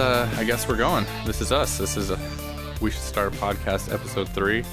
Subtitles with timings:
[0.00, 1.04] I guess uh, I guess we're going.
[1.26, 1.76] This is us.
[1.76, 2.18] This is a
[2.80, 4.64] we should start a podcast episode three.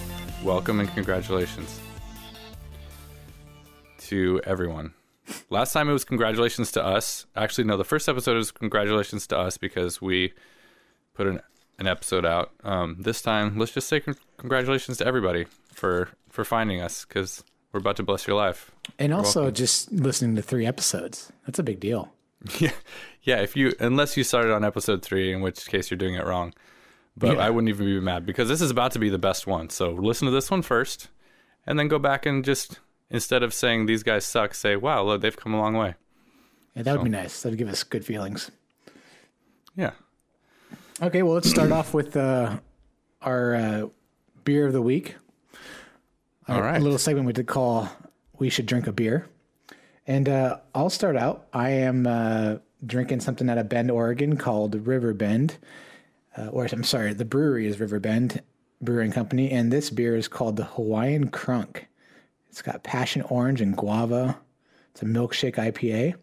[0.42, 1.82] Welcome and congratulations
[4.04, 4.94] to everyone.
[5.50, 7.26] Last time it was congratulations to us.
[7.36, 10.32] Actually, no, the first episode was congratulations to us because we
[11.14, 11.42] put an
[11.78, 12.52] an episode out.
[12.64, 17.44] Um, this time, let's just say con- congratulations to everybody for for finding us because
[17.74, 18.72] we're about to bless your life.
[18.98, 19.56] And You're also welcome.
[19.56, 21.34] just listening to three episodes.
[21.46, 22.14] That's a big deal.
[22.60, 22.72] Yeah,
[23.28, 23.42] yeah.
[23.42, 26.54] If you unless you started on episode three, in which case you're doing it wrong.
[27.16, 27.46] But Yeah.
[27.46, 29.70] I wouldn't even be mad because this is about to be the best one.
[29.70, 31.10] So listen to this one first,
[31.66, 35.22] and then go back and just instead of saying these guys suck, say, "Wow, look,
[35.22, 35.96] they've come a long way."
[36.76, 37.42] Yeah, that would be nice.
[37.42, 38.52] That would give us good feelings.
[39.76, 39.92] Yeah.
[41.02, 42.58] Okay, well, let's start off with uh,
[43.22, 43.88] our uh,
[44.44, 45.16] beer of the week.
[46.48, 46.78] All right.
[46.80, 47.90] A little segment we did call
[48.40, 49.28] We Should Drink a Beer.
[50.06, 51.48] And uh, I'll start out.
[51.52, 55.58] I am uh, drinking something out of Bend, Oregon called River Bend.
[56.38, 58.42] Uh, or I'm sorry, the brewery is River Bend
[58.82, 59.52] Brewing Company.
[59.52, 61.86] And this beer is called the Hawaiian Crunk.
[62.50, 64.38] It's got passion orange and guava.
[64.92, 66.16] It's a milkshake IPA.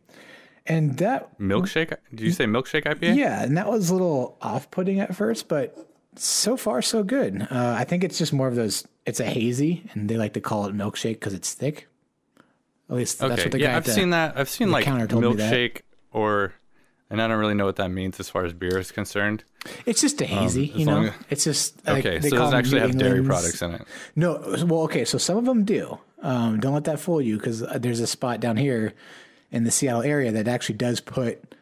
[0.66, 1.94] And that Milkshake?
[2.10, 3.16] Did you say milkshake IPA?
[3.16, 5.76] yeah, and that was a little off-putting at first, but
[6.16, 7.46] so far so good.
[7.50, 8.86] Uh, I think it's just more of those.
[9.04, 11.86] It's a hazy, and they like to call it milkshake because it's thick.
[12.88, 13.76] At least that's what the yeah, guy.
[13.76, 14.38] I've the- seen that.
[14.38, 15.52] I've seen like counter me that.
[15.52, 15.80] milkshake
[16.14, 16.54] or,
[17.10, 19.44] and I don't really know what that means as far as beer is concerned.
[19.84, 21.02] It's just a hazy, as you know.
[21.04, 23.82] as- it's just like, Okay, so it doesn't actually have dairy products in it.
[24.16, 25.98] No, well, okay, so some of them do.
[26.22, 28.94] Um, don't let that fool you because there's a spot down here
[29.50, 31.54] in the Seattle area that actually does put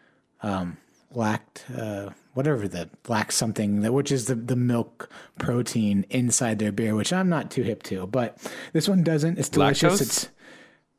[0.42, 0.76] um,
[1.10, 6.72] lact, uh, whatever the lact something that which is the the milk protein inside their
[6.72, 8.06] beer, which I'm not too hip to.
[8.06, 8.38] But
[8.72, 9.38] this one doesn't.
[9.38, 9.94] It's delicious.
[9.94, 10.02] Lactose?
[10.02, 10.28] It's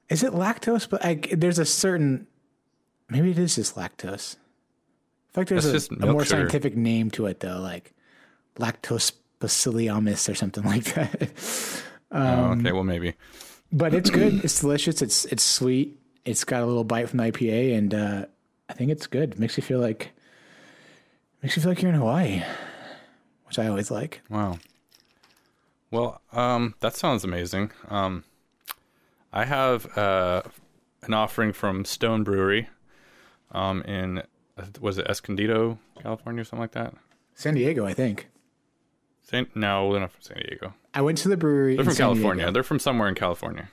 [0.10, 0.90] is it lactose?
[0.90, 2.28] But I, there's a certain
[3.14, 4.36] maybe it is just lactose.
[4.36, 6.42] In fact, there's That's a, a more sugar.
[6.42, 7.94] scientific name to it though, like
[8.58, 11.32] lactose bacilliamus or something like that.
[12.12, 12.72] oh, okay.
[12.72, 13.14] Well, maybe.
[13.72, 14.44] but it's good.
[14.44, 15.02] It's delicious.
[15.02, 15.98] It's it's sweet.
[16.26, 18.26] It's got a little bite from the IPA, and uh,
[18.70, 19.40] I think it's good.
[19.40, 20.12] Makes you feel like
[21.42, 22.44] makes you feel like you're in Hawaii,
[23.46, 24.22] which I always like.
[24.30, 24.58] Wow.
[25.92, 27.72] Well, um, that sounds amazing.
[27.90, 28.24] Um,
[29.32, 30.42] I have uh,
[31.04, 32.70] an offering from Stone Brewery,
[33.54, 34.24] um, in
[34.80, 36.94] was it Escondido, California, or something like that.
[37.34, 38.30] San Diego, I think.
[39.24, 40.74] Saint, no, they're not from San Diego.
[40.94, 41.76] I went to the brewery.
[41.76, 42.44] They're in from San California.
[42.46, 42.52] Diego.
[42.54, 43.70] They're from somewhere in California.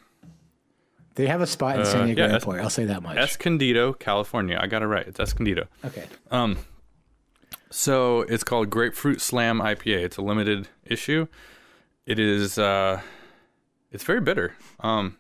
[1.17, 3.17] They have a spot in San Uh, Diego yeah, Es- I'll say that much.
[3.19, 4.59] Escondido, California.
[4.61, 5.07] I got it right.
[5.07, 5.67] It's Escondido.
[5.85, 6.07] okay.
[6.31, 6.59] Um,
[7.71, 10.05] so it's called Grapefruit Slam IPA.
[10.05, 11.27] It's a limited issue.
[12.07, 12.59] It is.
[12.59, 13.01] Uh,
[13.91, 14.55] it's very bitter.
[14.81, 15.19] Um,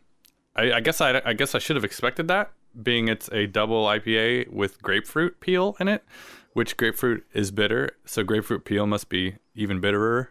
[0.56, 2.50] I, I guess I, I guess I should have expected that,
[2.80, 6.04] being it's a double IPA with grapefruit peel in it,
[6.52, 10.30] which grapefruit is bitter, so grapefruit peel must be even bitterer.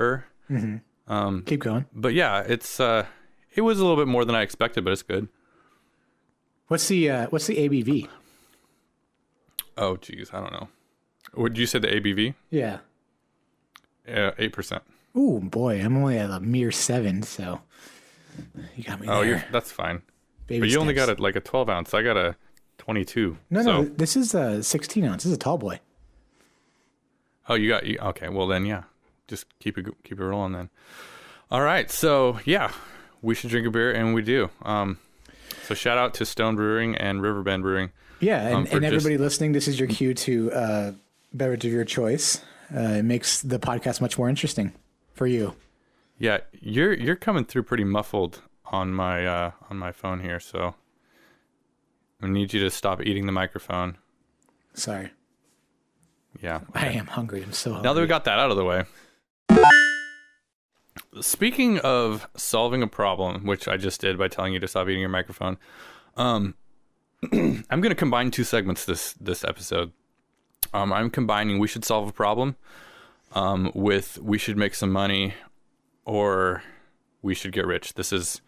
[0.00, 0.24] Er.
[1.46, 1.86] Keep going.
[1.94, 2.80] But yeah, it's.
[2.80, 3.06] Uh,
[3.54, 5.28] it was a little bit more than I expected, but it's good.
[6.68, 8.08] What's the uh, what's the ABV?
[9.76, 10.68] Oh, geez, I don't know.
[11.34, 12.34] Would you say the ABV?
[12.50, 12.78] Yeah.
[14.06, 14.82] Yeah, eight percent.
[15.16, 17.60] Ooh boy, I'm only at a mere seven, so
[18.76, 19.24] you got me Oh, there.
[19.28, 20.02] you're that's fine.
[20.52, 21.94] Baby But you only got a, like a 12 ounce.
[21.94, 22.36] I got a
[22.76, 23.38] 22.
[23.48, 25.22] No, so, no, this is a 16 ounce.
[25.22, 25.80] This is a tall boy.
[27.48, 27.96] Oh, you got you.
[27.98, 28.82] Okay, well then, yeah.
[29.28, 30.68] Just keep it keep it rolling then.
[31.50, 31.90] All right.
[31.90, 32.70] So yeah,
[33.22, 34.50] we should drink a beer, and we do.
[34.60, 34.98] Um,
[35.64, 37.92] so shout out to Stone Brewing and Riverbend Brewing.
[38.20, 40.92] Yeah, and, Um, and just- everybody listening, this is your cue to uh,
[41.32, 42.42] beverage of your choice.
[42.74, 44.72] Uh, it makes the podcast much more interesting
[45.14, 45.54] for you.
[46.18, 50.74] Yeah, you're you're coming through pretty muffled on my uh, on my phone here, so
[52.22, 53.98] I need you to stop eating the microphone.
[54.74, 55.10] Sorry,
[56.40, 56.60] Yeah.
[56.74, 57.42] I am hungry.
[57.42, 57.88] I'm so hungry.
[57.88, 58.84] Now that we got that out of the way.
[61.20, 65.00] Speaking of solving a problem, which I just did by telling you to stop eating
[65.00, 65.58] your microphone,
[66.16, 66.54] um,
[67.32, 69.92] I'm going to combine two segments this this episode.
[70.72, 72.56] Um, I'm combining we should solve a problem
[73.32, 75.34] um, with we should make some money
[76.04, 76.62] or
[77.20, 77.94] we should get rich.
[77.94, 78.40] This is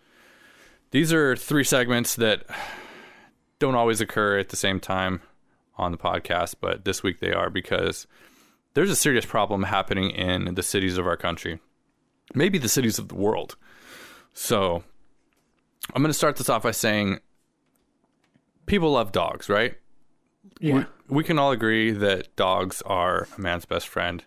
[0.94, 2.44] these are three segments that
[3.58, 5.20] don't always occur at the same time
[5.76, 8.06] on the podcast, but this week they are because
[8.74, 11.58] there's a serious problem happening in the cities of our country,
[12.32, 13.56] maybe the cities of the world.
[14.34, 14.84] So
[15.92, 17.18] I'm going to start this off by saying
[18.66, 19.74] people love dogs, right?
[20.60, 24.22] yeah, We, we can all agree that dogs are a man's best friend.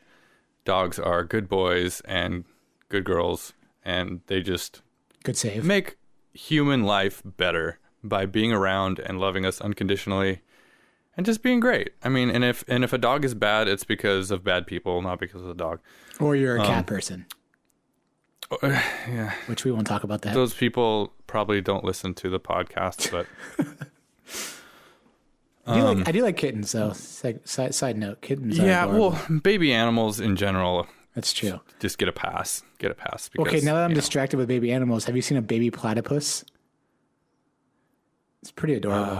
[0.65, 2.43] Dogs are good boys and
[2.89, 3.53] good girls,
[3.85, 4.81] and they just
[5.23, 5.63] good save.
[5.63, 5.95] make
[6.37, 10.41] human life better by being around and loving us unconditionally
[11.17, 11.93] and just being great.
[12.03, 15.01] I mean, and if and if a dog is bad, it's because of bad people,
[15.01, 15.79] not because of the dog.
[16.19, 17.25] Or you're a cat um, person,
[18.63, 20.33] yeah, which we won't talk about that.
[20.35, 23.25] those people probably don't listen to the podcast, but
[25.65, 26.93] I do like um, I do like kittens though.
[26.93, 28.57] Side, side, note, kittens.
[28.57, 30.87] Yeah, well, baby animals in general
[31.17, 31.59] that's true.
[31.79, 32.61] just get a pass.
[32.77, 33.27] Get a pass.
[33.29, 35.41] Because, Okay, now that I'm you know, distracted with baby animals, have you seen a
[35.41, 36.45] baby platypus?
[38.41, 39.19] It's pretty adorable.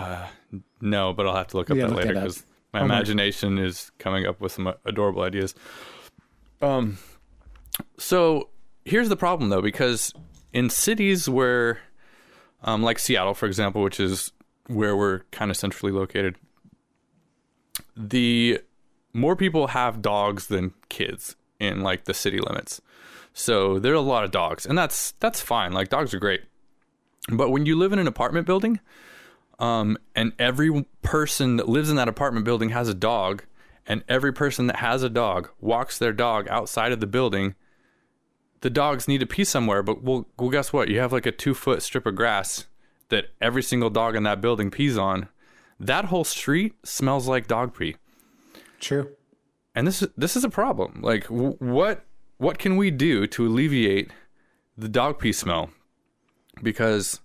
[0.80, 2.96] no, but I'll have to look up Yeah, that look later because my Oh my-
[2.96, 5.56] imagination is coming up with some adorable ideas.
[6.62, 6.98] Um,
[7.98, 8.50] so
[8.86, 10.14] here's the problem though, because
[10.54, 11.80] in cities where,
[12.64, 14.32] um, like Seattle, for example, which is
[14.68, 16.36] where we're kind of centrally located,
[17.96, 18.62] the
[19.14, 22.82] more people have dogs than kids in like the city limits.
[23.34, 25.72] So there are a lot of dogs, and that's that's fine.
[25.72, 26.44] Like dogs are great,
[27.32, 28.80] but when you live in an apartment building,
[29.60, 33.44] um, and every person that lives in that apartment building has a dog,
[33.86, 37.56] and every person that has a dog walks their dog outside of the building,
[38.62, 39.84] the dogs need to pee somewhere.
[39.84, 40.90] But well, well guess what?
[40.90, 42.66] You have like a two foot strip of grass
[43.10, 45.30] that every single dog in that building pees on.
[45.80, 47.98] That whole street smells like dog pee
[48.80, 49.10] True.
[49.78, 51.02] And this is this is a problem.
[51.04, 52.04] Like, w- what
[52.40, 54.10] what can we do to alleviate
[54.76, 55.70] the dog pee smell?
[56.64, 57.20] Because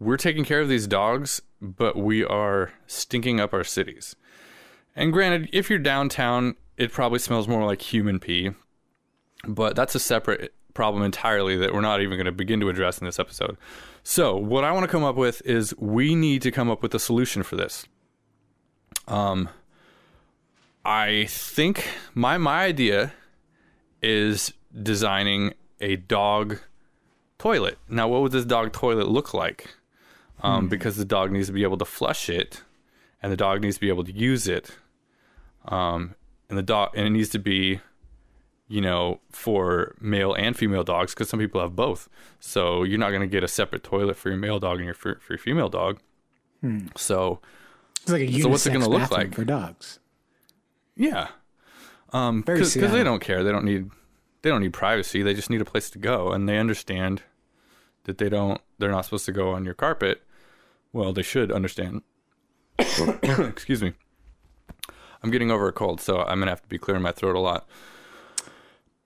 [0.00, 4.16] we're taking care of these dogs, but we are stinking up our cities.
[4.96, 8.50] And granted, if you're downtown, it probably smells more like human pee,
[9.46, 12.98] but that's a separate problem entirely that we're not even going to begin to address
[12.98, 13.56] in this episode.
[14.02, 16.92] So, what I want to come up with is we need to come up with
[16.92, 17.86] a solution for this.
[19.06, 19.48] Um,
[20.84, 23.12] I think my my idea
[24.02, 24.52] is
[24.82, 26.58] designing a dog
[27.38, 27.78] toilet.
[27.88, 29.74] Now, what would this dog toilet look like?
[30.42, 32.62] Um, Because the dog needs to be able to flush it,
[33.22, 34.76] and the dog needs to be able to use it.
[35.66, 36.14] Um,
[36.50, 37.80] and the dog and it needs to be,
[38.68, 42.08] you know, for male and female dogs because some people have both.
[42.40, 44.94] So you're not going to get a separate toilet for your male dog and your
[44.94, 46.00] for, for your female dog.
[46.96, 47.40] So
[48.02, 49.34] It's like a So what's it gonna look like?
[49.34, 49.98] for dogs?
[50.96, 51.28] Yeah.
[52.12, 53.42] Um, Very because they don't care.
[53.42, 53.90] They don't need
[54.42, 55.22] they don't need privacy.
[55.22, 57.22] They just need a place to go, and they understand
[58.04, 58.60] that they don't.
[58.78, 60.22] They're not supposed to go on your carpet.
[60.92, 62.02] Well, they should understand.
[62.78, 63.94] Excuse me.
[65.22, 67.40] I'm getting over a cold, so I'm gonna have to be clearing my throat a
[67.40, 67.66] lot.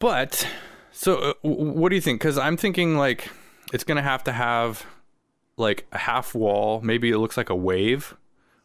[0.01, 0.47] But
[0.91, 2.21] so, uh, what do you think?
[2.21, 3.31] Because I'm thinking like
[3.73, 4.85] it's gonna have to have
[5.57, 6.81] like a half wall.
[6.83, 8.17] Maybe it looks like a wave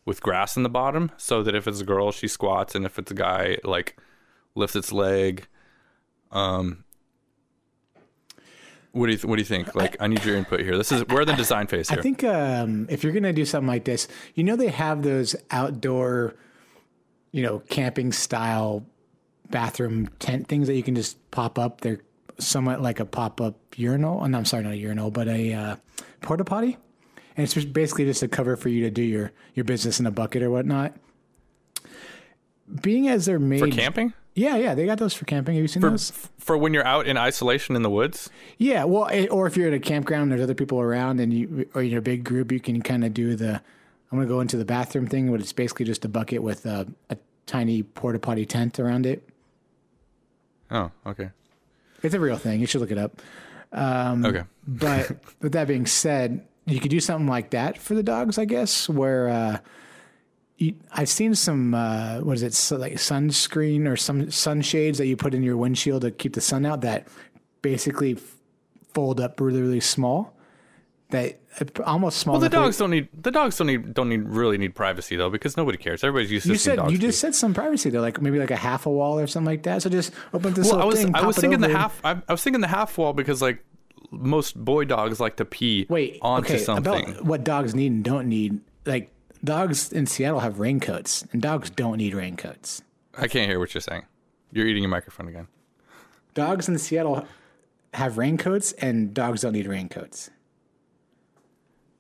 [0.06, 3.00] with grass in the bottom, so that if it's a girl, she squats, and if
[3.00, 3.98] it's a guy, like
[4.56, 5.48] lifts its leg.
[6.32, 6.84] Um,
[8.92, 9.76] what do you th- what do you think?
[9.76, 10.78] Like, I need your input here.
[10.78, 13.46] This is we're in the design phase here I think um, if you're gonna do
[13.46, 16.36] something like this, you know they have those outdoor,
[17.32, 18.86] you know, camping style
[19.50, 21.82] bathroom tent things that you can just pop up.
[21.82, 22.02] They're
[22.40, 24.20] somewhat like a pop up urinal.
[24.22, 25.76] Oh, no, I'm sorry, not a urinal, but a uh,
[26.22, 26.78] porta potty.
[27.36, 30.06] And it's just basically just a cover for you to do your your business in
[30.06, 30.94] a bucket or whatnot.
[32.82, 35.56] Being as they're made for camping, yeah, yeah, they got those for camping.
[35.56, 36.12] Have you seen for those?
[36.38, 38.30] for when you're out in isolation in the woods.
[38.58, 41.70] Yeah, well, eh, or if you're at a campground, there's other people around, and you
[41.76, 43.62] or you're in a big group, you can kind of do the
[44.12, 46.88] I'm gonna go into the bathroom thing, but it's basically just a bucket with a,
[47.10, 49.28] a tiny porta potty tent around it.
[50.72, 51.30] Oh, okay,
[52.02, 52.60] It's a real thing.
[52.60, 53.22] You should look it up.
[53.74, 54.44] okay.
[54.68, 55.12] But
[55.42, 58.88] with that being said, you could do something like that for the dogs, I guess.
[58.88, 59.58] Where uh,
[60.58, 65.08] you, I've seen some uh, what is it, so like sunscreen or some sunshades that
[65.08, 67.08] you put in your windshield to keep the sun out that
[67.62, 68.36] basically f-
[68.94, 70.38] fold up really really small.
[71.10, 72.34] That uh, almost small.
[72.34, 75.30] Well, the dogs don't need the dogs don't need don't need really need privacy though
[75.30, 76.04] because nobody cares.
[76.04, 78.56] Everybody's used to You said you just said some privacy though, like maybe like a
[78.56, 79.82] half a wall or something like that.
[79.82, 81.14] So just open up this Well, I was thing.
[81.14, 82.00] I was thinking the half.
[82.06, 83.64] I, I was thinking the half wall because like
[84.12, 87.10] most boy dogs like to pee Wait, onto okay, something.
[87.10, 88.60] about what dogs need and don't need.
[88.86, 89.12] Like
[89.44, 92.82] dogs in Seattle have raincoats, and dogs don't need raincoats.
[93.18, 94.04] I can't hear what you're saying.
[94.52, 95.48] You're eating your microphone again.
[96.34, 97.28] Dogs in Seattle
[97.94, 100.30] have raincoats, and dogs don't need raincoats.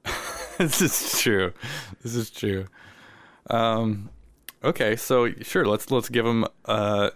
[0.57, 1.53] this is true.
[2.01, 2.65] This is true.
[3.49, 4.09] Um,
[4.63, 6.45] okay, so sure, let's let's give them.
[6.65, 7.11] Uh,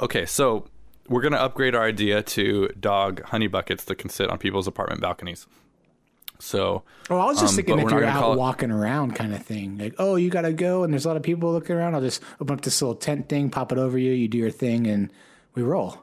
[0.00, 0.66] okay, so
[1.08, 5.00] we're gonna upgrade our idea to dog honey buckets that can sit on people's apartment
[5.00, 5.46] balconies.
[6.38, 9.42] So Oh, I was just Um, thinking if you're out it- walking around, kind of
[9.42, 9.78] thing.
[9.78, 11.94] Like, oh, you gotta go, and there's a lot of people looking around.
[11.94, 14.12] I'll just open up this little tent thing, pop it over you.
[14.12, 15.10] You do your thing, and
[15.54, 16.02] we roll.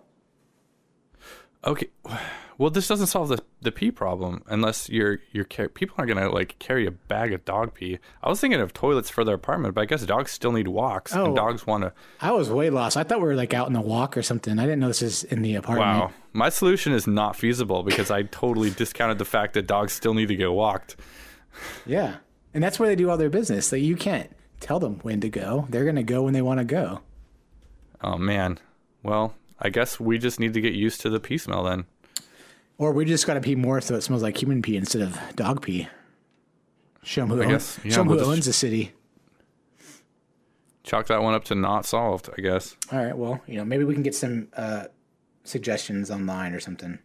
[1.65, 1.87] okay,
[2.57, 6.29] well, this doesn't solve the the pee problem unless you're you're car- people aren't gonna
[6.29, 7.99] like carry a bag of dog pee.
[8.21, 11.15] I was thinking of toilets for their apartment, but I guess dogs still need walks,
[11.15, 11.25] Oh.
[11.25, 11.93] and dogs want to.
[12.21, 12.97] I was way lost.
[12.97, 14.59] I thought we were like out in the walk or something.
[14.59, 15.99] I didn't know this is in the apartment.
[16.01, 20.13] Wow, my solution is not feasible because I totally discounted the fact that dogs still
[20.13, 20.95] need to get walked.
[21.85, 22.17] Yeah.
[22.53, 23.69] And that's where they do all their business.
[23.71, 24.29] That you can't
[24.59, 25.65] tell them when to go.
[25.69, 27.01] They're going to go when they want to go.
[28.03, 28.59] Oh man,
[29.01, 31.85] well, I guess we just need to get used to the pee smell then.
[32.83, 35.17] Or we just got to pee more so it smells like human pee instead of
[35.37, 35.87] dog pee.
[37.01, 38.91] Show them who, I own- guess, yeah, show 'em we'll who owns the city.
[40.83, 42.75] Chalk that one up to not solved, I guess.
[42.91, 43.17] All right.
[43.17, 44.87] Well, you know, maybe we can get some uh,
[45.45, 46.99] suggestions online or something.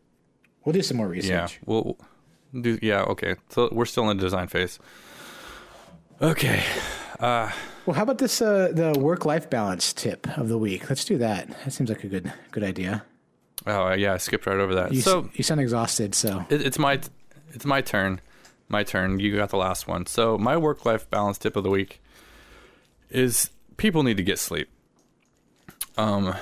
[0.64, 1.30] We'll do some more research.
[1.30, 1.96] Yeah, we'll
[2.60, 2.76] do.
[2.82, 3.36] Yeah, okay.
[3.50, 4.80] So we're still in the design phase.
[6.20, 6.64] Okay.
[7.20, 10.88] Well, how about this uh, the work life balance tip of the week?
[10.90, 11.48] Let's do that.
[11.64, 13.04] That seems like a good good idea.
[13.68, 14.92] Oh yeah, I skipped right over that.
[14.92, 17.00] You, so you sound exhausted, so it, it's my
[17.52, 18.20] it's my turn.
[18.68, 19.18] My turn.
[19.20, 20.06] You got the last one.
[20.06, 22.00] So my work life balance tip of the week
[23.10, 24.68] is people need to get sleep.
[25.96, 26.34] Um,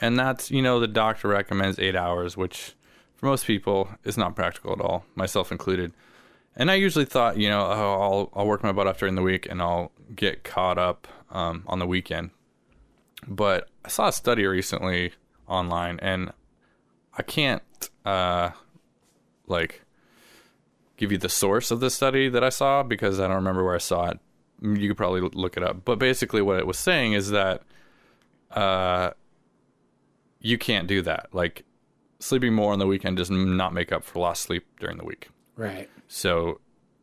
[0.00, 2.74] and that's you know the doctor recommends eight hours, which
[3.16, 5.92] for most people is not practical at all, myself included.
[6.56, 9.22] And I usually thought, you know, oh, I'll I'll work my butt off during the
[9.22, 12.30] week and I'll get caught up um, on the weekend.
[13.26, 15.12] But I saw a study recently
[15.48, 16.32] online, and
[17.16, 17.62] I can't
[18.04, 18.50] uh,
[19.46, 19.82] like
[20.96, 23.74] give you the source of the study that I saw because I don't remember where
[23.74, 24.18] I saw it.
[24.62, 25.84] You could probably look it up.
[25.84, 27.62] But basically, what it was saying is that
[28.50, 29.10] uh,
[30.40, 31.28] you can't do that.
[31.32, 31.64] Like
[32.20, 35.28] sleeping more on the weekend does not make up for lost sleep during the week.
[35.56, 35.88] right.
[36.06, 36.60] So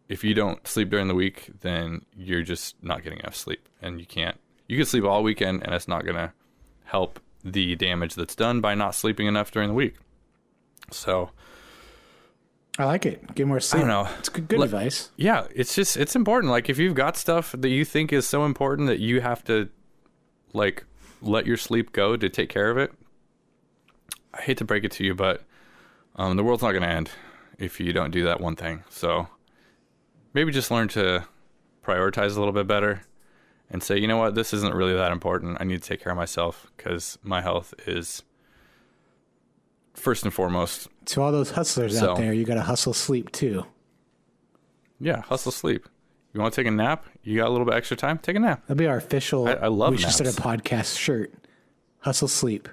[0.08, 4.00] if you don't sleep during the week, then you're just not getting enough sleep, and
[4.00, 4.38] you can't.
[4.68, 6.34] You can sleep all weekend, and it's not gonna
[6.84, 9.96] help the damage that's done by not sleeping enough during the week.
[10.92, 11.32] So
[12.78, 13.36] I like it.
[13.36, 13.82] Get more sleep.
[13.82, 14.10] don't know.
[14.20, 15.12] It's good, good Let- advice.
[15.18, 16.52] yeah, it's just it's important.
[16.52, 19.70] Like if you've got stuff that you think is so important that you have to
[20.54, 20.86] like
[21.22, 22.92] let your sleep go to take care of it.
[24.34, 25.44] I hate to break it to you, but
[26.16, 27.12] um, the world's not going to end
[27.58, 28.84] if you don't do that one thing.
[28.90, 29.28] So
[30.34, 31.26] maybe just learn to
[31.86, 33.02] prioritize a little bit better
[33.72, 35.58] and say, you know what, this isn't really that important.
[35.60, 38.24] I need to take care of myself because my health is
[39.94, 40.88] first and foremost.
[41.06, 43.66] To all those hustlers So- out there, you got to hustle sleep too.
[45.00, 45.88] Yeah, hustle sleep.
[46.34, 47.06] You want to take a nap?
[47.24, 48.18] You got a little bit extra time?
[48.18, 48.62] Take a nap.
[48.68, 49.48] That'll be our official.
[49.48, 51.34] I- I love We should start a podcast shirt.
[52.00, 52.70] Hustle sleep.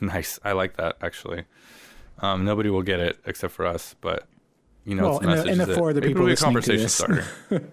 [0.00, 0.38] Nice.
[0.44, 1.44] I like that actually.
[2.20, 4.26] Um, nobody will get it except for us, but
[4.84, 6.60] you know, Well, it's a and the- message and the four other people listening to
[6.60, 7.24] conversation starter.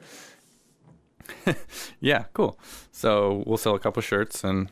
[2.04, 2.60] yeah, cool.
[2.92, 4.68] So we'll sell a couple shirts and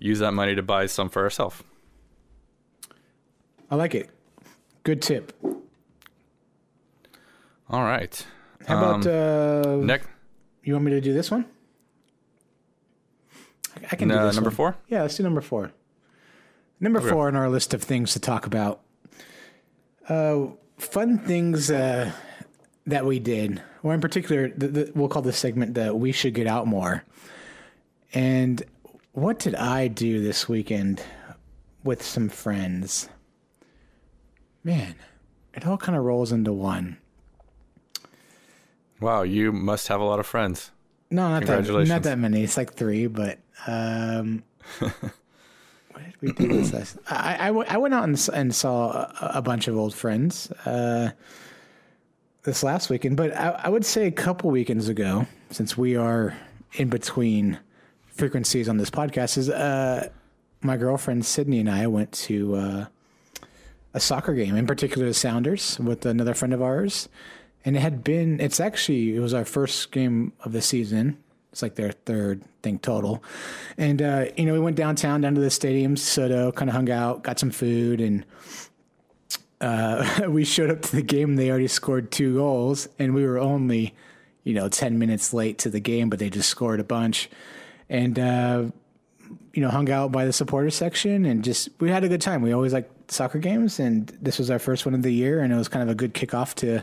[0.00, 1.62] use that money to buy some for ourselves.
[3.70, 4.10] I like it.
[4.82, 5.32] Good tip.
[7.70, 8.26] All right.
[8.66, 10.08] How about uh, Next,
[10.64, 11.44] you want me to do this one?
[13.76, 14.56] I- I can do uh, this number one.
[14.56, 14.76] four.
[14.88, 15.70] Yeah, let's do number four.
[16.80, 17.10] Number Okay.
[17.10, 18.80] four on our list of things to talk about.
[20.08, 22.10] Uh, fun things uh,
[22.90, 26.34] that we did, or in particular, the, the, we'll call this segment the "We Should
[26.34, 27.04] Get Out More."
[28.12, 28.62] And
[29.12, 31.02] what did I do this weekend
[31.84, 33.08] with some friends?
[34.62, 34.94] Man,
[35.54, 36.98] it all kind of rolls into one.
[39.00, 40.70] Wow, you must have a lot of friends.
[41.10, 42.44] No, not that not that many.
[42.44, 44.44] It's like three, but um,
[44.78, 44.92] what
[45.96, 46.98] did we do this last?
[47.08, 51.10] I, I, I went out and, and saw a, a bunch of old friends uh,
[52.42, 56.36] this last weekend, but I, I would say a couple weekends ago, since we are
[56.74, 57.58] in between
[58.06, 60.08] frequencies on this podcast, is uh,
[60.62, 62.86] my girlfriend Sydney and I went to uh,
[63.92, 67.08] a soccer game, in particular the Sounders, with another friend of ours.
[67.64, 71.18] And it had been, it's actually, it was our first game of the season.
[71.52, 73.22] It's like their third thing total.
[73.76, 76.90] And, uh, you know, we went downtown, down to the stadium, SoDo, kind of hung
[76.90, 78.24] out, got some food, and
[79.60, 81.36] uh, we showed up to the game.
[81.36, 83.94] They already scored two goals, and we were only,
[84.44, 87.30] you know, 10 minutes late to the game, but they just scored a bunch.
[87.88, 88.64] And, uh,
[89.52, 92.42] you know, hung out by the supporter section and just, we had a good time.
[92.42, 95.52] We always like soccer games, and this was our first one of the year, and
[95.52, 96.82] it was kind of a good kickoff to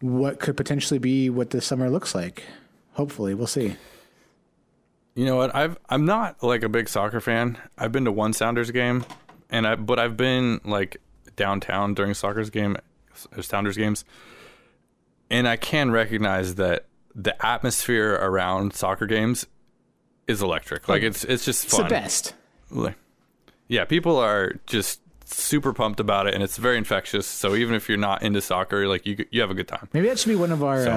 [0.00, 2.44] what could potentially be what the summer looks like.
[2.92, 3.76] Hopefully, we'll see.
[5.14, 5.54] You know what?
[5.54, 7.58] I've I'm not like a big soccer fan.
[7.78, 9.04] I've been to one Sounders game,
[9.50, 11.00] and I but I've been like
[11.36, 12.76] downtown during soccer's game,
[13.40, 14.04] Sounders games,
[15.30, 19.46] and I can recognize that the atmosphere around soccer games
[20.26, 20.88] is electric.
[20.88, 22.34] Like it's it's just It's the best.
[22.70, 22.96] Like,
[23.68, 27.26] yeah, people are just super pumped about it, and it's very infectious.
[27.26, 29.88] So even if you're not into soccer, like you you have a good time.
[29.92, 30.90] Maybe that should be one of our, So-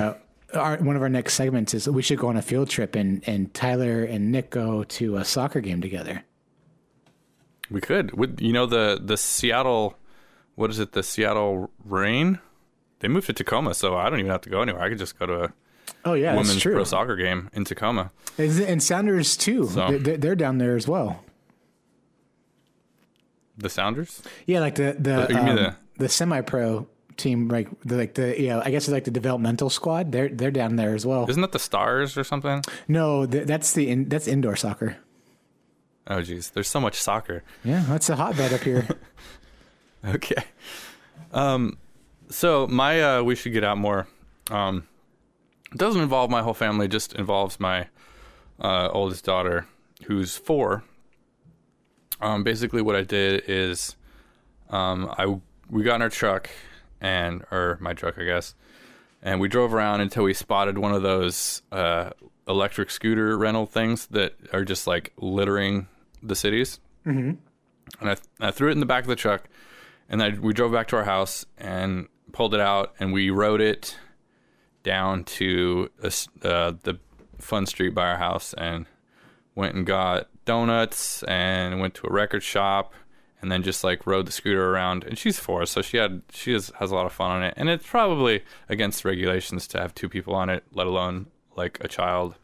[0.53, 1.73] uh, our one of our next segments.
[1.73, 5.17] Is we should go on a field trip and and Tyler and Nick go to
[5.17, 6.23] a soccer game together.
[7.69, 8.17] We could.
[8.17, 9.97] With you know the the Seattle,
[10.57, 10.91] what is it?
[10.91, 12.39] The Seattle Reign.
[12.99, 14.81] They moved to Tacoma, so I don't even have to go anywhere.
[14.81, 15.53] I could just go to a
[16.03, 18.11] Oh yeah, women's pro soccer game in Tacoma.
[18.37, 19.67] And Sounders too.
[19.67, 21.23] So- They're, down there as well.
[23.57, 24.21] The Sounders.
[24.45, 26.87] Yeah, like the the um, the- the semi pro
[27.17, 30.11] team, like the, like the you know, I guess it's like the developmental squad.
[30.11, 31.27] They're they're down there as well.
[31.29, 32.63] Isn't that the Stars or something?
[32.87, 34.97] No, th- that's the in, that's indoor soccer.
[36.09, 37.43] Oh, geez, there's so much soccer.
[37.63, 38.87] Yeah, that's a hotbed up here.
[40.05, 40.43] Okay.
[41.33, 41.77] Um,
[42.29, 44.07] so my uh, we should get out more.
[44.49, 44.87] Um,
[45.71, 46.85] it doesn't involve my whole family.
[46.85, 47.87] It just involves my
[48.59, 49.67] uh, oldest daughter,
[50.05, 50.83] who's four.
[52.21, 53.95] Um, basically, what I did is,
[54.69, 55.39] um, I
[55.69, 56.49] we got in our truck
[57.01, 58.55] and or my truck, I guess,
[59.21, 62.11] and we drove around until we spotted one of those uh,
[62.47, 65.87] electric scooter rental things that are just like littering
[66.23, 66.79] the cities.
[67.05, 67.33] Mm-hmm.
[68.01, 69.47] And I, I threw it in the back of the truck,
[70.09, 73.61] and I, we drove back to our house and pulled it out, and we rode
[73.61, 73.97] it
[74.83, 76.07] down to a
[76.47, 76.99] uh, the
[77.39, 78.85] fun street by our house, and
[79.55, 82.93] went and got donuts, and went to a record shop,
[83.41, 85.03] and then just like rode the scooter around.
[85.03, 87.53] And she's four, so she had she has, has a lot of fun on it,
[87.57, 91.87] and it's probably against regulations to have two people on it, let alone like a
[91.87, 92.35] child.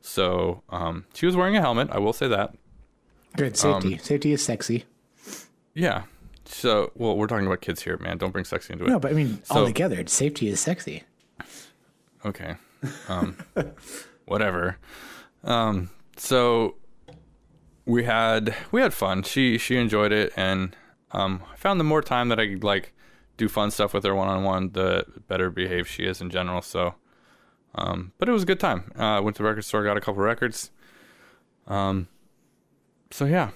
[0.00, 1.90] So um, she was wearing a helmet.
[1.90, 2.54] I will say that.
[3.36, 3.98] Good safety.
[3.98, 4.84] safety is sexy.
[5.74, 6.02] Yeah.
[6.52, 8.18] So, well, we're talking about kids here, man.
[8.18, 8.88] Don't bring sexy into it.
[8.88, 11.04] No, but I mean, So- altogether, safety is sexy.
[12.24, 12.54] Okay.
[13.08, 13.36] Um,
[14.26, 14.76] whatever.
[15.44, 16.76] Um, so
[17.84, 19.22] we had we had fun.
[19.24, 20.76] She she enjoyed it, and
[21.12, 22.92] um, I found the more time that I could like
[23.36, 26.62] do fun stuff with her one on one, the better behaved she is in general.
[26.62, 26.94] So,
[27.74, 28.92] um, but it was a good time.
[28.94, 30.70] Uh, went to the record store, got a couple records.
[31.66, 32.08] Um,
[33.10, 33.50] so yeah,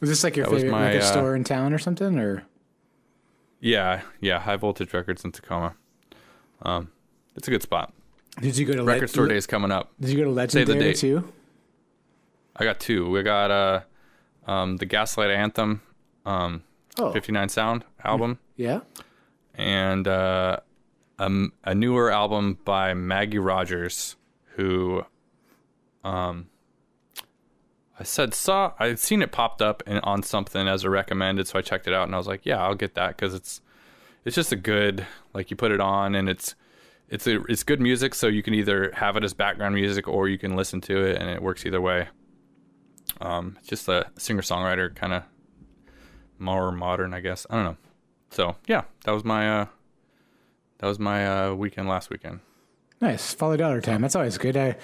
[0.00, 2.18] Is this like your That favorite my, record uh, store in town or something?
[2.18, 2.44] Or
[3.60, 4.38] yeah, yeah.
[4.38, 5.74] High voltage records in Tacoma.
[6.62, 6.90] Um,
[7.34, 7.92] it's a good spot.
[8.40, 9.92] did you go to Le- Record store days coming up.
[10.00, 10.96] Did you go to Legendary date.
[10.96, 11.32] too?
[12.56, 13.08] I got two.
[13.10, 13.80] We got uh,
[14.46, 15.80] um, the Gaslight Anthem,
[16.26, 16.62] um,
[17.00, 18.80] Oh, 59 Sound album, yeah.
[19.54, 20.58] and uh,
[21.20, 24.16] um, a newer album by Maggie Rogers,
[24.56, 25.04] who,
[26.02, 26.48] um,
[27.98, 31.58] I said saw I'd seen it popped up in, on something as a recommended, so
[31.58, 33.60] I checked it out and I was like, yeah, I'll get that because it's
[34.24, 36.54] it's just a good like you put it on and it's
[37.08, 40.28] it's a, it's good music, so you can either have it as background music or
[40.28, 42.08] you can listen to it and it works either way.
[43.20, 45.22] Um, it's just a singer songwriter kind of
[46.38, 47.46] more modern, I guess.
[47.48, 47.76] I don't know.
[48.30, 49.66] So yeah, that was my uh,
[50.78, 52.40] that was my uh, weekend last weekend.
[53.00, 53.32] Nice.
[53.32, 54.02] follow dollar time.
[54.02, 54.56] That's always good.
[54.56, 54.76] I,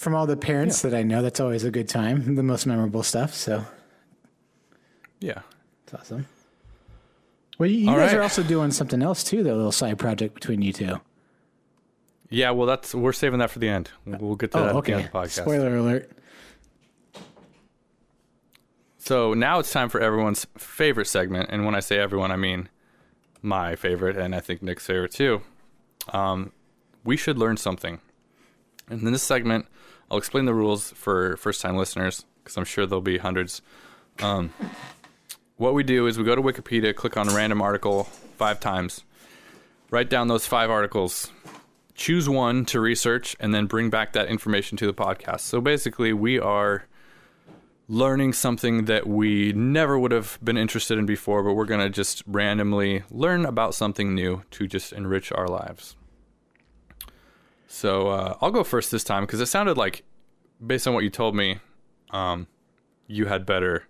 [0.00, 2.34] from all the parents that I know, that's always a good time.
[2.34, 3.34] The most memorable stuff.
[3.34, 3.66] So
[5.20, 5.40] Yeah.
[5.84, 6.26] it's awesome.
[7.58, 8.14] Well, you, you guys right.
[8.14, 11.02] are also doing something else too, a little side project between you two.
[12.30, 13.90] Yeah, well, that's we're saving that for the end.
[14.06, 14.92] We'll, we'll get to Oh, that at the okay.
[14.94, 15.42] end of the podcast.
[15.42, 16.10] Spoiler alert.
[18.96, 22.70] So now it's time for everyone's favorite segment, and when I say everyone, I mean
[23.42, 25.42] my favorite, and I think Nick's favorite too.
[26.10, 26.52] Um,
[27.04, 28.00] we should learn something.
[28.88, 29.66] And in this segment,
[30.10, 33.62] I'll explain the rules for first-time listeners, because I'm sure there'll be hundreds.
[34.20, 34.52] Um,
[35.56, 38.04] what we do is we go to Wikipedia, click on a random article
[38.36, 39.04] five times,
[39.90, 41.30] write down those five articles,
[41.94, 45.40] choose one to research, and then bring back that information to the podcast.
[45.40, 46.86] So basically, we are
[47.88, 51.90] learning something that we never would have been interested in before, but we're going to
[51.90, 55.96] just randomly learn about something new to just enrich our lives.
[57.72, 60.02] So uh, I'll go first this time because it sounded like,
[60.64, 61.58] based on what you told me,
[62.10, 62.48] um,
[63.06, 63.84] you had better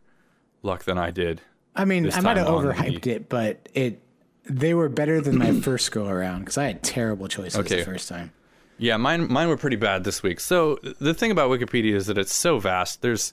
[0.63, 1.41] luck than I did.
[1.75, 4.03] I mean, I might have overhyped the- it, but it
[4.45, 7.77] they were better than my first go around because I had terrible choices Okay.
[7.79, 8.33] the first time.
[8.77, 10.41] Yeah, mine mine were pretty bad this week.
[10.41, 13.01] So the thing about Wikipedia is that it's so vast.
[13.01, 13.33] There's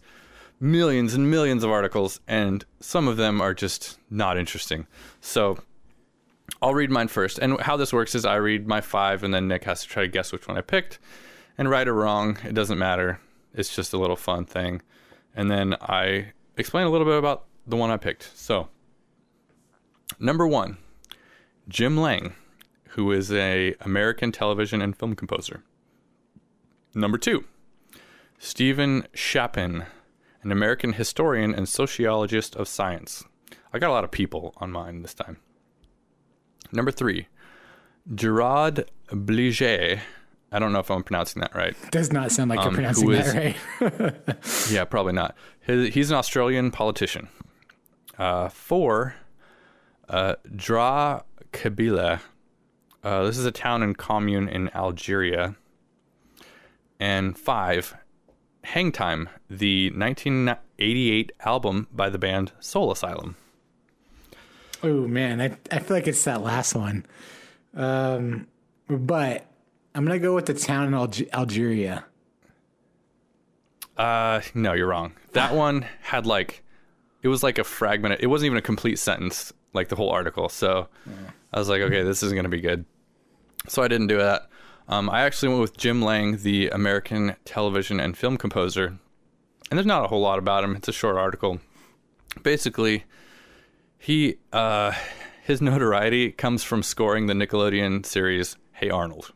[0.62, 4.88] millions and millions of articles, and some of them are just not interesting.
[5.20, 5.58] So
[6.62, 7.38] I'll read mine first.
[7.40, 10.04] And how this works is I read my five, and then Nick has to try
[10.04, 11.00] to guess which one I picked.
[11.58, 13.20] And right or wrong, it doesn't matter.
[13.54, 14.82] It's just a little fun thing.
[15.36, 18.36] And then I explain a little bit about the one I picked.
[18.36, 18.70] So,
[20.20, 20.78] number one,
[21.68, 22.34] Jim Lang,
[22.90, 25.64] who is a American television and film composer.
[26.94, 27.46] Number two,
[28.40, 29.86] Stephen Shapin,
[30.42, 33.24] an American historian and sociologist of science.
[33.74, 35.38] I got a lot of people on mine this time.
[36.72, 37.28] Number three,
[38.14, 40.00] Gerard Bliget.
[40.52, 41.76] I don't know if I'm pronouncing that right.
[41.92, 44.70] Does not sound like you're Um, pronouncing who that is- right.
[44.72, 45.36] Yeah, probably not.
[45.60, 47.28] His, he's an Australian politician.
[48.18, 49.16] Uh, four,
[50.10, 52.22] uh, Dra Kabila.
[53.04, 55.56] Uh, this is a town and commune in Algeria.
[57.00, 57.96] And five,
[58.64, 63.36] Hang Time, the 1988 album by the band Soul Asylum.
[64.84, 67.06] Oh man, I I feel like it's that last one.
[67.76, 68.48] Um,
[68.88, 69.46] but
[69.96, 72.06] I'm gonna go with the town in Alge- Algeria.
[73.98, 75.14] Uh, no, you're wrong.
[75.34, 76.64] That one had like,
[77.24, 78.20] it was like a fragment.
[78.20, 80.50] It wasn't even a complete sentence, like the whole article.
[80.50, 80.88] So
[81.52, 82.86] I was like, okay, this isn't going to be good.
[83.68, 84.48] So I didn't do that.
[84.88, 88.98] Um, I actually went with Jim Lang, the American television and film composer.
[89.70, 90.76] And there's not a whole lot about him.
[90.76, 91.60] It's a short article.
[92.44, 93.04] Basically,
[93.98, 94.94] he uh,
[95.44, 99.34] his notoriety comes from scoring the Nickelodeon series Hey Arnold.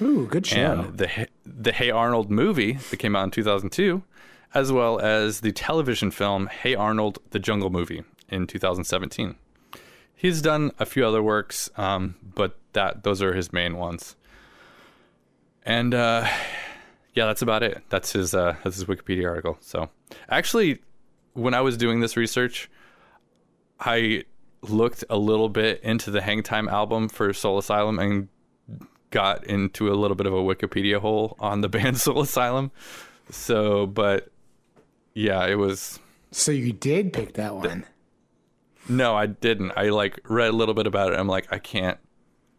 [0.00, 0.58] Ooh, good show.
[0.72, 4.02] And the Hey- the Hey Arnold movie that came out in 2002,
[4.54, 9.34] as well as the television film Hey Arnold: The Jungle Movie in 2017.
[10.14, 14.16] He's done a few other works, um, but that those are his main ones.
[15.64, 16.26] And uh,
[17.14, 17.82] yeah, that's about it.
[17.88, 19.58] That's his uh, that's his Wikipedia article.
[19.60, 19.90] So
[20.28, 20.80] actually,
[21.34, 22.70] when I was doing this research,
[23.80, 24.24] I
[24.62, 28.28] looked a little bit into the Hang Time album for Soul Asylum and
[29.10, 32.70] got into a little bit of a Wikipedia hole on the band Soul Asylum.
[33.30, 34.30] So, but
[35.14, 35.98] yeah, it was
[36.30, 37.84] so you did pick that one.
[38.88, 39.72] no, I didn't.
[39.76, 41.18] I like read a little bit about it.
[41.18, 41.98] I'm like, I can't,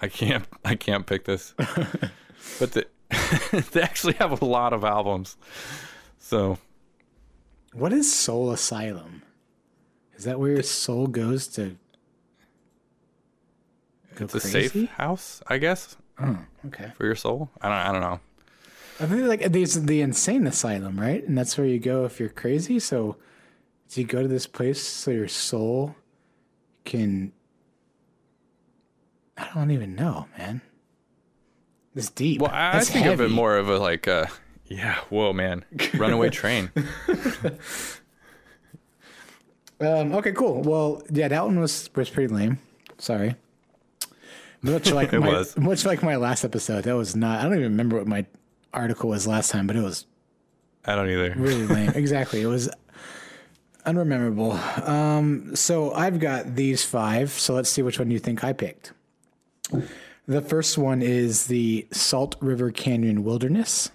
[0.01, 1.53] I can't, I can't pick this.
[2.59, 2.85] but the,
[3.71, 5.37] they actually have a lot of albums.
[6.17, 6.57] So
[7.73, 9.23] What is Soul Asylum?
[10.19, 11.77] Is that where your soul goes to
[14.15, 16.91] go it's a safe house, I guess, Oh, okay.
[16.97, 17.49] for your soul.
[17.61, 18.19] I don't, I don't know.
[18.99, 21.25] I think like there's the insane asylum, right?
[21.25, 22.79] And that's where you go if you're crazy.
[22.79, 23.15] So,
[23.89, 25.95] do you go to this place so your soul
[26.83, 27.31] can?
[29.37, 30.59] I don't even know, man.
[31.95, 32.41] It's deep.
[32.41, 33.33] Well, I, I That's think of it heavy.
[33.33, 34.25] more of a like, uh,
[34.65, 36.71] yeah, whoa, man, runaway train.
[39.81, 40.61] Um, okay, cool.
[40.61, 42.57] Well, yeah, that one was was pretty lame.
[42.97, 43.35] Sorry.
[44.61, 45.57] Much like It my, was.
[45.57, 46.83] much like my last episode.
[46.83, 47.39] That was not.
[47.39, 48.25] I don't even remember what my
[48.73, 50.05] article was last time, but it was
[50.85, 51.33] I don't either.
[51.37, 51.89] really lame.
[51.95, 52.41] exactly.
[52.41, 52.69] It was
[53.85, 54.51] unrememberable.
[54.85, 57.31] Um, so I've got these five.
[57.31, 58.91] So let's see which one you think I picked.
[60.27, 63.91] The first one is the Salt River Canyon Wilderness.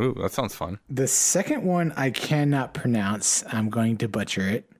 [0.00, 0.78] Ooh, that sounds fun.
[0.88, 3.44] The second one I cannot pronounce.
[3.48, 4.70] I'm going to butcher it.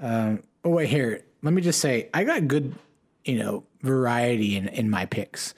[0.00, 1.22] Um, oh wait, here.
[1.42, 2.74] Let me just say I got good,
[3.24, 5.54] you know, variety in in my picks.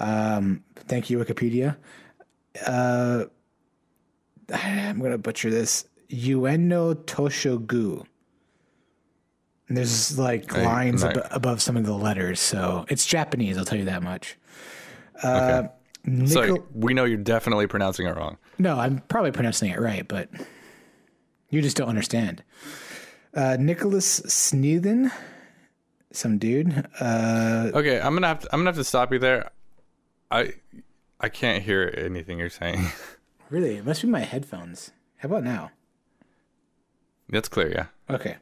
[0.00, 1.76] Um, thank you, Wikipedia.
[2.66, 3.24] Uh,
[4.54, 5.84] I'm gonna butcher this.
[6.10, 8.04] Ueno Toshogu.
[9.68, 13.58] And There's like lines ab- above some of the letters, so it's Japanese.
[13.58, 14.38] I'll tell you that much.
[15.22, 15.28] Uh,
[15.64, 15.68] Okay.
[16.26, 18.38] So we know you're definitely pronouncing it wrong.
[18.58, 20.28] no, I'm probably pronouncing it right, but
[21.50, 22.42] you just don't understand.
[23.34, 25.10] Uh, Nicholas Snethen,
[26.12, 26.86] some dude.
[27.00, 29.50] Uh, Okay, I'm gonna have to, I'm gonna have to stop you there.
[30.30, 30.52] I
[31.20, 32.86] I can't hear anything you're saying.
[33.50, 34.90] really, it must be my headphones.
[35.18, 35.70] How about now?
[37.28, 37.86] That's clear, yeah.
[38.14, 38.36] Okay.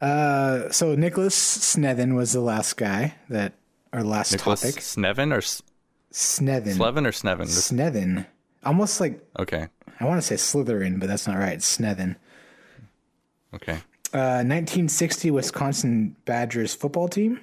[0.00, 3.52] Uh, so Nicholas Snethen was the last guy that,
[3.92, 4.76] our last Nicholas topic.
[5.32, 5.62] Or S-
[6.12, 6.74] Snethen.
[6.74, 7.46] Slevin or Sneven?
[7.46, 8.26] This- Snethen.
[8.64, 9.68] Almost like, Okay,
[9.98, 11.54] I want to say Slytherin, but that's not right.
[11.54, 12.16] It's Snethen.
[13.54, 13.78] okay.
[14.12, 17.40] Uh, 1960 Wisconsin Badgers football team.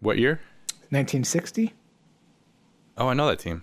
[0.00, 0.40] What year?
[0.90, 1.72] 1960.
[2.98, 3.62] Oh, I know that team.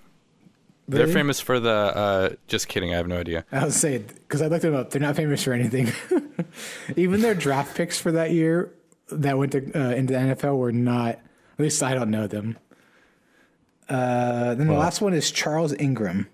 [0.87, 1.69] They're famous for the.
[1.69, 2.93] Uh, just kidding.
[2.93, 3.43] I have no idea.
[3.51, 4.89] I was saying because I looked them up.
[4.89, 5.91] They're not famous for anything.
[6.95, 8.71] Even their draft picks for that year
[9.11, 11.09] that went to uh, into the NFL were not.
[11.15, 12.57] At least I don't know them.
[13.89, 16.27] Uh, then the last one is Charles Ingram.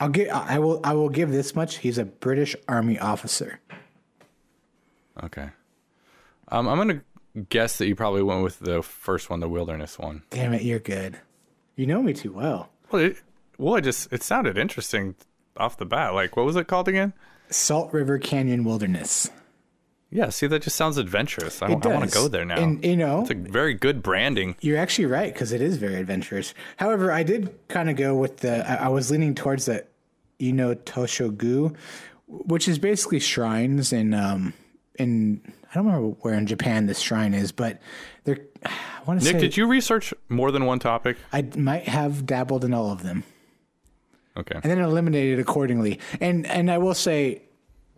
[0.00, 0.28] I'll give.
[0.30, 0.80] I will.
[0.84, 1.78] I will give this much.
[1.78, 3.60] He's a British Army officer.
[5.22, 5.50] Okay.
[6.48, 7.02] Um, I'm gonna
[7.50, 10.22] guess that you probably went with the first one, the wilderness one.
[10.30, 11.18] Damn it, you're good.
[11.76, 12.70] You know me too well.
[12.90, 13.16] Well, it,
[13.58, 15.14] well, it just it sounded interesting
[15.56, 16.14] off the bat.
[16.14, 17.12] Like, what was it called again?
[17.50, 19.30] Salt River Canyon Wilderness.
[20.10, 21.60] Yeah, see, that just sounds adventurous.
[21.60, 22.56] I, It want to go there now.
[22.58, 24.56] And you know, it's a very good branding.
[24.60, 26.54] You're actually right because it is very adventurous.
[26.78, 28.68] However, I did kind of go with the.
[28.68, 29.84] I, I was leaning towards the,
[30.38, 31.76] you know, Toshogu,
[32.26, 34.54] which is basically shrines and um,
[34.98, 37.80] in I don't remember where in Japan this shrine is, but
[38.24, 38.70] they're I
[39.06, 41.18] want to say, Nick, did you research more than one topic?
[41.32, 43.24] I might have dabbled in all of them
[44.36, 44.54] Okay.
[44.54, 46.00] and then eliminated accordingly.
[46.20, 47.42] And and I will say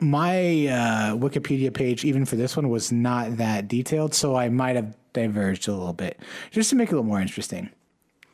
[0.01, 4.77] my uh, Wikipedia page, even for this one, was not that detailed, so I might
[4.77, 6.19] have diverged a little bit
[6.51, 7.71] just to make it a little more interesting.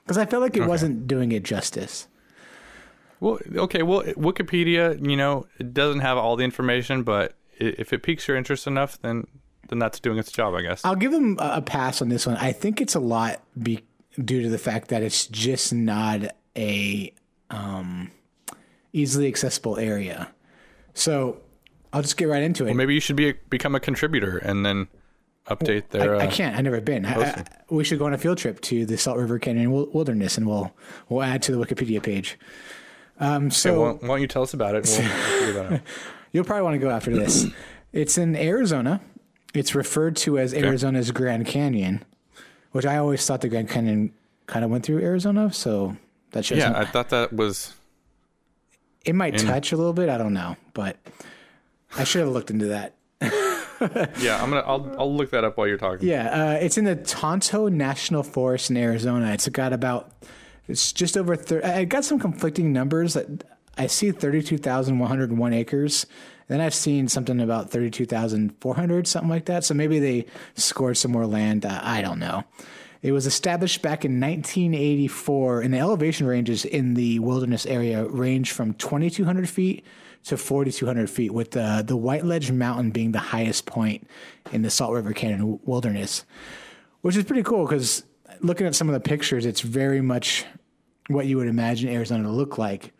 [0.04, 2.06] Because I felt like it wasn't doing it justice.
[3.18, 3.82] Well, okay.
[3.82, 8.36] Well, Wikipedia, you know, it doesn't have all the information, but if it piques your
[8.36, 9.26] interest enough, then
[9.68, 10.84] then that's doing its job, I guess.
[10.84, 12.36] I'll give them a a pass on this one.
[12.36, 13.82] I think it's a lot be,
[14.22, 16.20] due to the fact that it's just not
[16.56, 17.12] a
[17.50, 18.12] um,
[18.92, 20.28] easily accessible area.
[20.94, 21.40] So
[21.96, 22.66] I'll just get right into it.
[22.66, 24.88] Well, maybe you should be a, become a contributor and then
[25.48, 26.16] update their.
[26.16, 26.54] I, I uh, can't.
[26.54, 27.06] I've never been.
[27.06, 30.36] I, I, we should go on a field trip to the Salt River Canyon Wilderness,
[30.36, 30.74] and we'll
[31.08, 32.38] we'll add to the Wikipedia page.
[33.18, 34.84] Um, so why, don't- why don't you tell us about it?
[34.86, 35.80] We'll, we'll figure that out.
[36.32, 37.46] you'll probably want to go after this.
[37.94, 39.00] it's in Arizona.
[39.54, 42.04] It's referred to as Arizona's Grand Canyon,
[42.72, 44.12] which I always thought the Grand Canyon
[44.46, 45.50] kind of went through Arizona.
[45.50, 45.96] So
[46.32, 46.58] that shows.
[46.58, 47.72] Yeah, I thought that was.
[49.06, 50.10] it might touch a little bit.
[50.10, 50.98] I don't know, but
[51.96, 52.94] I should have looked into that.
[54.18, 54.62] Yeah, I'm gonna.
[54.66, 56.08] I'll I'll look that up while you're talking.
[56.08, 59.32] Yeah, uh, it's in the Tonto National Forest in Arizona.
[59.34, 60.12] It's got about,
[60.66, 61.36] it's just over.
[61.36, 63.18] Thir- I got some conflicting numbers.
[63.76, 66.06] I see thirty-two thousand one hundred one acres.
[66.48, 69.62] Then I've seen something about thirty-two thousand four hundred, something like that.
[69.62, 71.66] So maybe they scored some more land.
[71.66, 72.44] Uh, I don't know.
[73.02, 78.52] It was established back in 1984, and the elevation ranges in the wilderness area range
[78.52, 79.84] from 2,200 feet
[80.26, 84.08] to 4,200 feet, with the, the White Ledge Mountain being the highest point
[84.52, 86.24] in the Salt River Canyon wilderness,
[87.02, 88.04] which is pretty cool because
[88.40, 90.44] looking at some of the pictures, it's very much
[91.08, 92.92] what you would imagine Arizona to look like.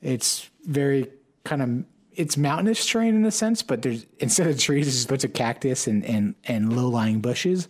[0.00, 1.08] It's very
[1.44, 5.08] kind of it's mountainous terrain in a sense, but there's instead of trees, it's just
[5.08, 7.66] a bunch of cactus and and and low lying bushes.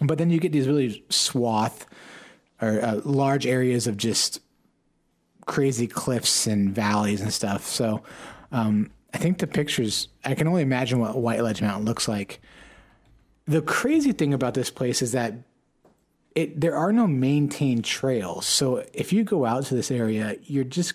[0.00, 1.86] But then you get these really swath
[2.60, 4.40] or uh, large areas of just
[5.50, 7.66] crazy cliffs and valleys and stuff.
[7.66, 8.04] So
[8.52, 12.40] um, I think the pictures, I can only imagine what White Ledge Mountain looks like.
[13.46, 15.34] The crazy thing about this place is that
[16.36, 18.46] it there are no maintained trails.
[18.46, 20.92] So if you go out to this area, you're just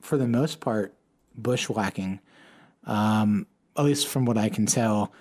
[0.00, 0.94] for the most part
[1.36, 2.18] bushwhacking.
[2.86, 5.12] Um, at least from what I can tell,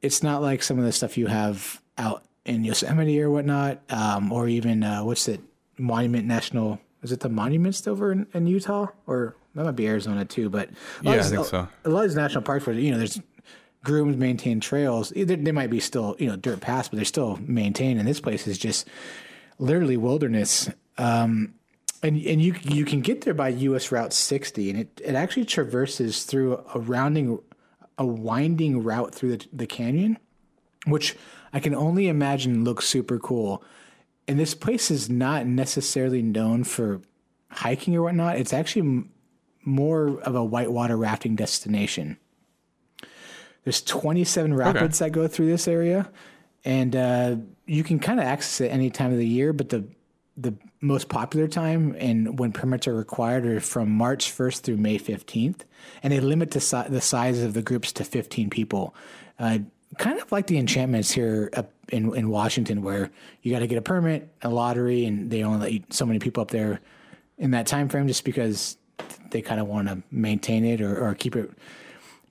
[0.00, 4.32] it's not like some of the stuff you have out in Yosemite or whatnot, um,
[4.32, 5.42] or even uh, what's it,
[5.76, 6.80] Monument National?
[7.06, 10.50] Is it the monuments over in, in Utah, or that might be Arizona too?
[10.50, 10.70] But
[11.02, 11.68] Yeah, of I think so.
[11.84, 13.20] A lot of these national parks, where you know, there's
[13.84, 15.10] groomed, maintained trails.
[15.10, 18.00] They, they might be still you know dirt paths, but they're still maintained.
[18.00, 18.88] And this place is just
[19.58, 20.68] literally wilderness.
[20.98, 21.54] Um,
[22.02, 25.44] and and you you can get there by US Route 60, and it, it actually
[25.44, 27.38] traverses through a rounding,
[27.98, 30.18] a winding route through the, the canyon,
[30.86, 31.16] which
[31.52, 33.62] I can only imagine looks super cool.
[34.28, 37.00] And this place is not necessarily known for
[37.50, 38.36] hiking or whatnot.
[38.36, 39.10] It's actually m-
[39.64, 42.18] more of a whitewater rafting destination.
[43.64, 46.10] There's 27 rapids that go through this area,
[46.64, 47.36] and uh,
[47.66, 49.52] you can kind of access it any time of the year.
[49.52, 49.88] But the
[50.36, 54.98] the most popular time and when permits are required are from March 1st through May
[54.98, 55.60] 15th,
[56.02, 58.94] and they limit the, si- the size of the groups to 15 people.
[59.38, 59.60] Uh,
[59.98, 61.50] kind of like the enchantments here
[61.88, 63.10] in in Washington, where
[63.42, 66.42] you got to get a permit, a lottery, and they only let so many people
[66.42, 66.80] up there
[67.38, 68.76] in that time frame, just because
[69.30, 71.50] they kind of want to maintain it or, or keep it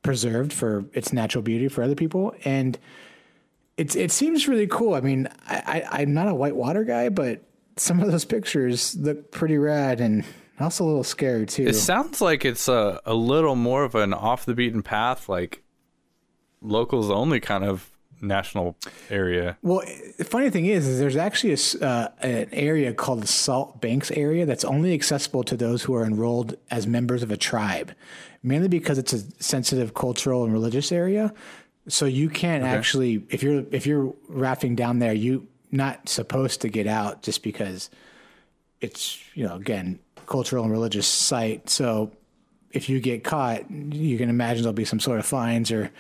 [0.02, 2.36] preserved for its natural beauty for other people.
[2.46, 2.78] And
[3.78, 4.94] it's it seems really cool.
[4.94, 7.42] I mean, I, I I'm not a whitewater guy, but
[7.78, 10.24] some of those pictures look pretty rad and
[10.60, 11.68] also a little scary too.
[11.68, 15.64] It sounds like it's a a little more of an off the beaten path, like
[16.66, 17.90] locals only kind of
[18.22, 18.76] national
[19.10, 19.58] area.
[19.62, 19.82] Well,
[20.18, 24.12] the funny thing is, is there's actually a uh, an area called the Salt Banks
[24.12, 27.94] area that's only accessible to those who are enrolled as members of a tribe,
[28.44, 31.34] mainly because it's a sensitive cultural and religious area.
[31.88, 36.70] So you can't actually, if you're if you're rafting down there, you not supposed to
[36.70, 37.90] get out just because
[38.82, 41.70] it's you know again cultural and religious site.
[41.70, 42.12] So
[42.72, 45.92] if you get caught, you can imagine there'll be some sort of fines or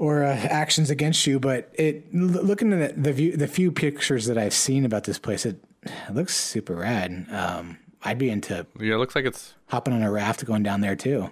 [0.00, 1.38] or uh, actions against you.
[1.38, 5.18] But it looking at the, the view, the few pictures that I've seen about this
[5.18, 7.26] place, it, it looks super rad.
[7.30, 10.80] Um, I'd be into Yeah, it looks like it's hopping on a raft going down
[10.80, 11.30] there too.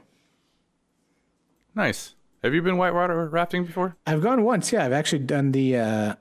[1.74, 2.14] nice.
[2.44, 3.96] Have you been whitewater rafting before?
[4.06, 4.70] I've gone once.
[4.72, 5.76] Yeah, I've actually done the.
[5.76, 6.14] Uh,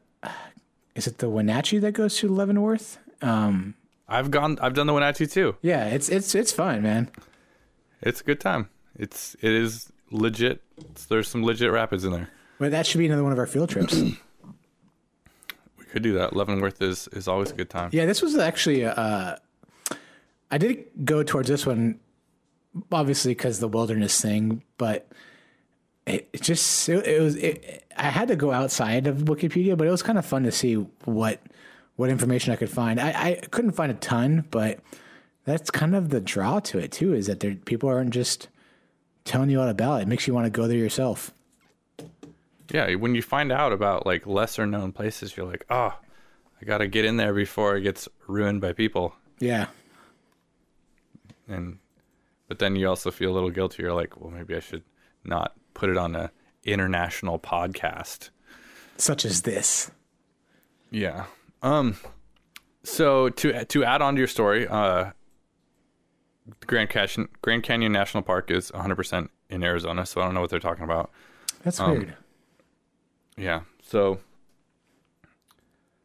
[0.96, 2.98] is it the Wenatchee that goes to Leavenworth?
[3.22, 3.76] Um,
[4.08, 4.58] I've gone.
[4.60, 5.58] I've done the Wenatchee too.
[5.62, 7.12] yeah, it's it's it's fun, man.
[8.02, 8.70] It's a good time.
[8.96, 10.64] It's it is legit.
[11.10, 12.30] There's some legit rapids in there.
[12.60, 14.02] But that should be another one of our field trips.
[15.78, 16.36] We could do that.
[16.36, 17.92] Leavenworth is is always a good time.
[17.94, 18.84] yeah, this was actually.
[18.86, 19.38] Uh,
[20.52, 22.02] I did go towards this one,
[22.92, 25.10] obviously because the wilderness thing, but
[26.06, 27.38] it, it just it, it was.
[27.38, 30.52] It, I had to go outside of Wikipedia, but it was kind of fun to
[30.52, 30.74] see
[31.06, 31.42] what
[31.96, 33.00] what information I could find.
[33.00, 34.80] I, I couldn't find a ton, but
[35.46, 37.14] that's kind of the draw to it too.
[37.14, 38.50] Is that there people aren't just
[39.24, 40.04] telling you all about it.
[40.04, 41.32] It makes you want to go there yourself.
[42.72, 45.94] Yeah, when you find out about like lesser known places, you're like, oh,
[46.62, 49.16] I got to get in there before it gets ruined by people.
[49.40, 49.68] Yeah.
[51.48, 51.80] And
[52.48, 53.84] but then you also feel a little guilty.
[53.84, 54.84] You're like, well, maybe I should
[55.24, 56.32] not put it on a
[56.64, 58.30] international podcast.
[58.98, 59.92] Such as this.
[60.92, 61.26] Yeah.
[61.62, 61.96] Um.
[62.84, 65.12] So to to add on to your story, uh,
[66.66, 70.06] Grand Canyon Grand Canyon National Park is 100 percent in Arizona.
[70.06, 71.12] So I don't know what they're talking about.
[71.64, 72.16] That's Um, weird.
[73.38, 73.62] Yeah.
[73.84, 74.20] So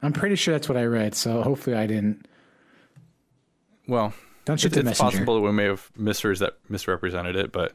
[0.03, 2.27] I'm pretty sure that's what I read, so hopefully I didn't.
[3.88, 4.12] well,
[4.45, 5.12] Don't shoot it's, the it's messenger.
[5.18, 7.73] possible that we may have misre- misrepresented it, but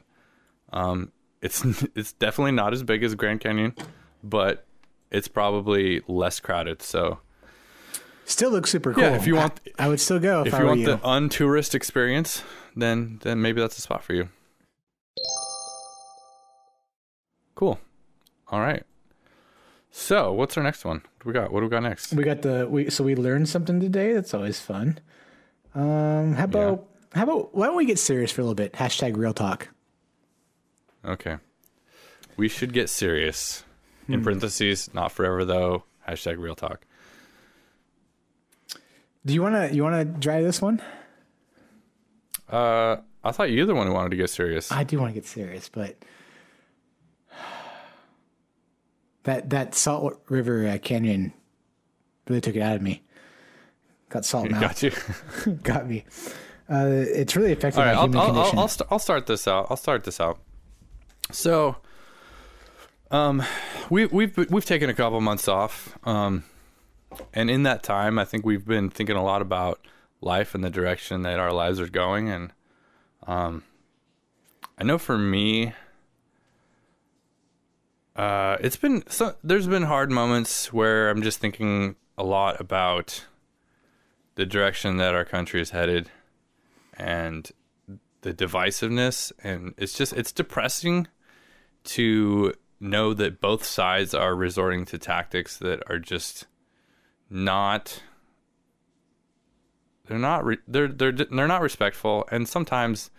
[0.72, 1.10] um,
[1.42, 3.74] it's it's definitely not as big as Grand Canyon,
[4.22, 4.66] but
[5.10, 6.82] it's probably less crowded.
[6.82, 7.18] So
[8.26, 9.02] Still looks super cool.
[9.02, 10.80] Yeah, if you want- I, I would still go if, if I you were want
[10.80, 10.86] you.
[10.86, 12.42] the untourist experience,
[12.76, 14.28] then then maybe that's a spot for you.
[17.54, 17.78] Cool.
[18.48, 18.84] All right.
[19.98, 20.98] So, what's our next one?
[20.98, 21.52] What do we got?
[21.52, 22.12] What do we got next?
[22.12, 24.12] we got the we so we learned something today.
[24.12, 25.00] That's always fun.
[25.74, 28.74] Um, how about how about why don't we get serious for a little bit?
[28.74, 29.68] Hashtag real talk.
[31.04, 31.38] Okay.
[32.36, 33.64] We should get serious.
[34.06, 34.14] Hmm.
[34.14, 35.82] In parentheses, not forever though.
[36.08, 36.86] Hashtag real talk.
[39.26, 40.80] Do you wanna you wanna try this one?
[42.48, 44.70] Uh, I thought you were the one who wanted to get serious.
[44.70, 45.96] I do want to get serious, but
[49.24, 51.32] that that Salt River uh, Canyon
[52.28, 53.02] really took it out of me.
[54.08, 54.60] Got salt now.
[54.60, 54.92] Got you.
[55.62, 56.04] Got me.
[56.70, 58.58] Uh, it's really affected All right, my I'll, human I'll, I'll.
[58.60, 59.66] I'll, st- I'll start this out.
[59.70, 60.38] I'll start this out.
[61.30, 61.76] So,
[63.10, 63.42] um,
[63.90, 66.44] we, we've we've taken a couple months off, um,
[67.32, 69.80] and in that time, I think we've been thinking a lot about
[70.20, 72.28] life and the direction that our lives are going.
[72.28, 72.52] And
[73.26, 73.62] um,
[74.78, 75.74] I know for me,
[78.18, 83.24] uh, it's been so, there's been hard moments where I'm just thinking a lot about
[84.34, 86.10] the direction that our country is headed
[86.94, 87.48] and
[88.22, 91.06] the divisiveness and it's just it's depressing
[91.84, 96.46] to know that both sides are resorting to tactics that are just
[97.30, 98.02] not
[100.06, 103.10] they're not re- they're they're they're not respectful and sometimes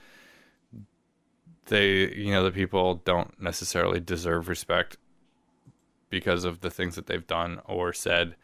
[1.69, 4.97] they you know the people don't necessarily deserve respect
[6.09, 8.35] because of the things that they've done or said.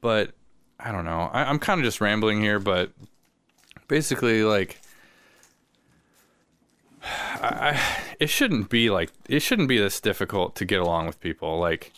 [0.00, 0.32] But
[0.78, 1.30] i don't know.
[1.32, 2.92] I, i'm kind of just rambling here but
[3.86, 4.80] basically like
[7.02, 7.80] I, I
[8.18, 11.58] it shouldn't be like it shouldn't be this difficult to get along with people.
[11.58, 11.92] Like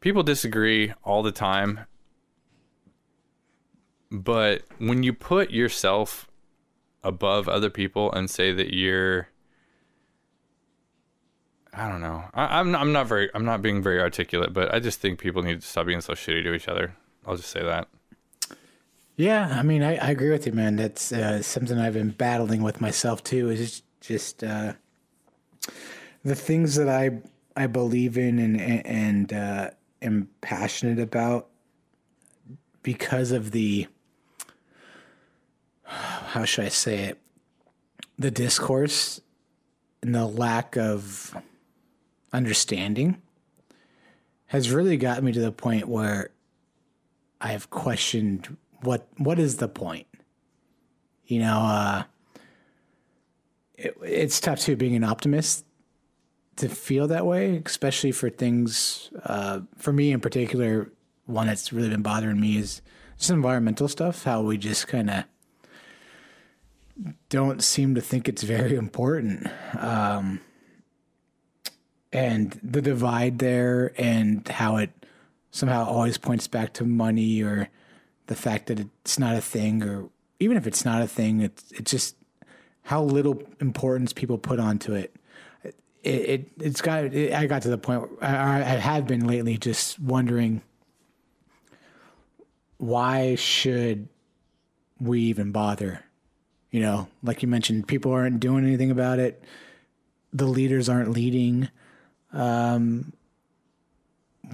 [0.00, 1.80] people disagree all the time.
[4.10, 6.28] But when you put yourself
[7.04, 9.28] above other people and say that you're
[11.72, 12.24] I don't know.
[12.34, 15.42] I, I'm I'm not very I'm not being very articulate, but I just think people
[15.42, 16.94] need to stop being so shitty to each other.
[17.26, 17.88] I'll just say that.
[19.16, 20.76] Yeah, I mean, I, I agree with you, man.
[20.76, 23.50] That's uh, something I've been battling with myself too.
[23.50, 24.72] Is just uh,
[26.24, 27.20] the things that I
[27.54, 29.70] I believe in and and uh,
[30.02, 31.48] am passionate about
[32.82, 33.86] because of the
[35.84, 37.18] how should I say it
[38.18, 39.20] the discourse
[40.02, 41.36] and the lack of
[42.32, 43.20] understanding
[44.46, 46.30] has really got me to the point where
[47.40, 50.06] I've questioned what what is the point?
[51.26, 52.02] You know, uh,
[53.76, 55.64] it, it's tough too being an optimist
[56.56, 59.10] to feel that way, especially for things.
[59.24, 60.90] Uh, for me in particular,
[61.26, 62.82] one that's really been bothering me is
[63.18, 64.24] just environmental stuff.
[64.24, 65.24] How we just kind of
[67.28, 69.46] don't seem to think it's very important.
[69.78, 70.40] Um,
[72.12, 74.90] and the divide there and how it
[75.50, 77.68] somehow always points back to money or
[78.26, 80.08] the fact that it's not a thing or
[80.38, 82.16] even if it's not a thing it's it's just
[82.82, 85.14] how little importance people put onto it.
[86.02, 89.26] It, it it's got it, i got to the point where I, I have been
[89.26, 90.62] lately just wondering
[92.78, 94.08] why should
[94.98, 96.04] we even bother?
[96.70, 99.44] You know like you mentioned people aren't doing anything about it.
[100.32, 101.68] The leaders aren't leading.
[102.32, 103.12] Um,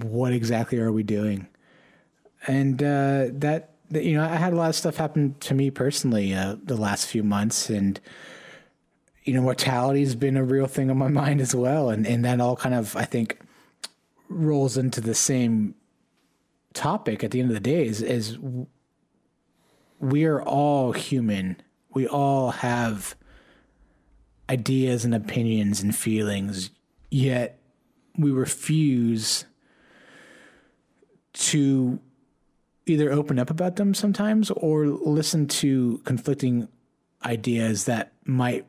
[0.01, 1.47] what exactly are we doing?
[2.45, 5.71] And uh, that, that, you know, I had a lot of stuff happen to me
[5.71, 7.99] personally uh, the last few months, and
[9.23, 12.23] you know, mortality has been a real thing on my mind as well, and and
[12.25, 13.39] that all kind of I think
[14.29, 15.75] rolls into the same
[16.73, 18.37] topic at the end of the day is is
[19.99, 21.57] we are all human.
[21.93, 23.15] We all have
[24.49, 26.69] ideas and opinions and feelings,
[27.09, 27.56] yet
[28.17, 29.45] we refuse
[31.33, 31.99] to
[32.85, 36.67] either open up about them sometimes or listen to conflicting
[37.23, 38.65] ideas that might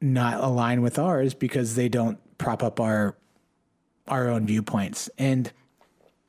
[0.00, 3.16] not align with ours because they don't prop up our
[4.06, 5.10] our own viewpoints.
[5.18, 5.52] And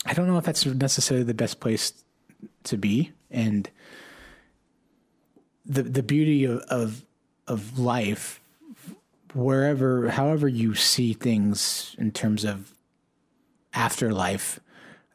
[0.06, 2.04] I don't know if that's necessarily the best place
[2.66, 3.12] to be.
[3.32, 3.70] And
[5.66, 7.06] the the beauty of of,
[7.48, 8.39] of life
[9.34, 12.74] wherever however you see things in terms of
[13.74, 14.60] afterlife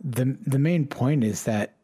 [0.02, 1.74] the the main point is that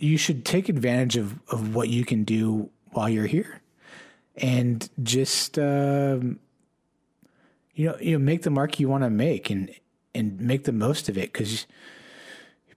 [0.00, 3.60] you should take advantage of of what you can do while you're here.
[4.36, 6.40] And just um,
[7.74, 9.70] you know you know make the mark you want to make and
[10.14, 11.66] and make the most of it because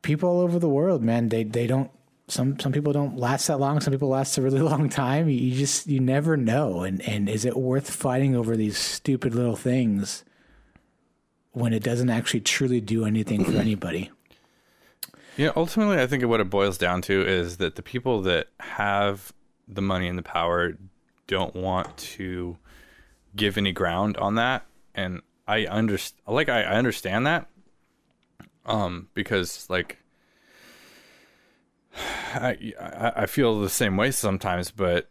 [0.01, 1.89] people all over the world man they they don't
[2.27, 3.79] some some people don't last that long.
[3.81, 5.29] Some people last a really long time.
[5.29, 6.81] You just you never know.
[6.81, 10.23] And and is it worth fighting over these stupid little things
[11.51, 14.11] when it doesn't actually truly do anything for anybody?
[15.35, 19.33] Yeah, ultimately, I think what it boils down to is that the people that have
[19.67, 20.77] the money and the power
[21.25, 22.57] don't want to
[23.35, 26.21] give any ground on that, and I understand.
[26.27, 27.47] Like I, I understand that,
[28.65, 30.02] um, because like
[32.33, 32.73] I,
[33.15, 35.09] I feel the same way sometimes, but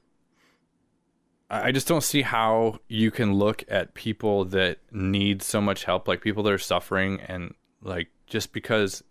[1.50, 6.08] I just don't see how you can look at people that need so much help,
[6.08, 9.04] like people that are suffering, and like just because,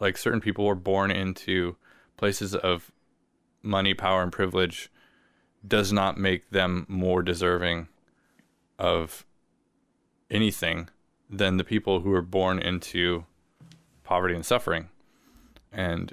[0.00, 1.76] like certain people were born into
[2.16, 2.90] places of
[3.62, 4.90] money, power, and privilege,
[5.66, 7.86] does not make them more deserving
[8.78, 9.24] of
[10.28, 10.88] anything
[11.30, 13.24] than the people who are born into
[14.02, 14.88] poverty and suffering.
[15.70, 16.12] And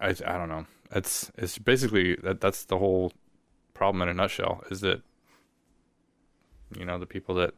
[0.00, 0.66] I I don't know.
[0.92, 3.12] It's it's basically that that's the whole
[3.74, 5.02] problem in a nutshell is that
[6.76, 7.54] you know the people that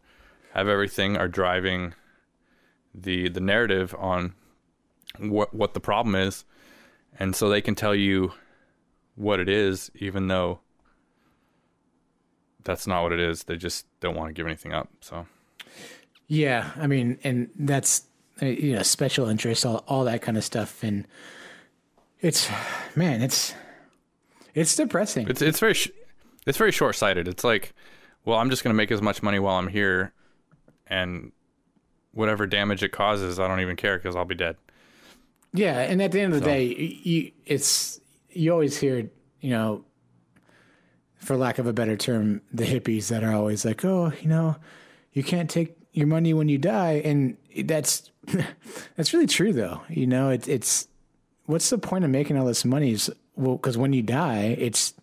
[0.53, 1.95] have everything are driving
[2.95, 4.34] the the narrative on
[5.18, 6.45] what what the problem is.
[7.20, 8.32] And so they can tell you
[9.16, 10.61] what it is even though
[12.62, 13.45] that's not what it is.
[13.45, 15.26] They just don't want to give anything up so.
[16.30, 18.03] Yeah i mean and that's
[18.43, 20.82] you know special interest all, all that kind of stuff.
[20.82, 21.07] And
[22.20, 22.50] it's
[22.94, 23.54] man, it's
[24.54, 25.28] it's depressing.
[25.28, 25.90] It's it's very sh-
[26.46, 27.28] it's very short sighted.
[27.28, 27.74] It's like,
[28.24, 30.12] well, I'm just going to make as much money while I'm here,
[30.86, 31.32] and
[32.12, 34.56] whatever damage it causes, I don't even care because I'll be dead.
[35.52, 36.52] Yeah, and at the end of the so.
[36.52, 36.64] day,
[37.02, 38.00] you it's
[38.30, 39.08] you always hear
[39.40, 39.84] you know,
[41.16, 44.56] for lack of a better term, the hippies that are always like, oh, you know,
[45.12, 48.10] you can't take your money when you die, and that's
[48.96, 49.82] that's really true though.
[49.88, 50.88] You know, it's it's
[51.49, 52.92] what's the point of making all this money?
[52.92, 54.94] Is well, because when you die, it's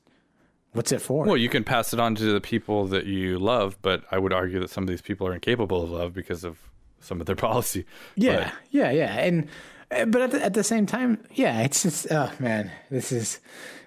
[0.72, 1.26] what's it for?
[1.26, 4.32] Well, you can pass it on to the people that you love, but I would
[4.32, 6.58] argue that some of these people are incapable of love because of
[7.02, 7.86] some of their policy.
[8.16, 9.48] Yeah, but, yeah, yeah, and
[9.92, 13.40] uh, but at the, at the same time, yeah, it's just oh man, this is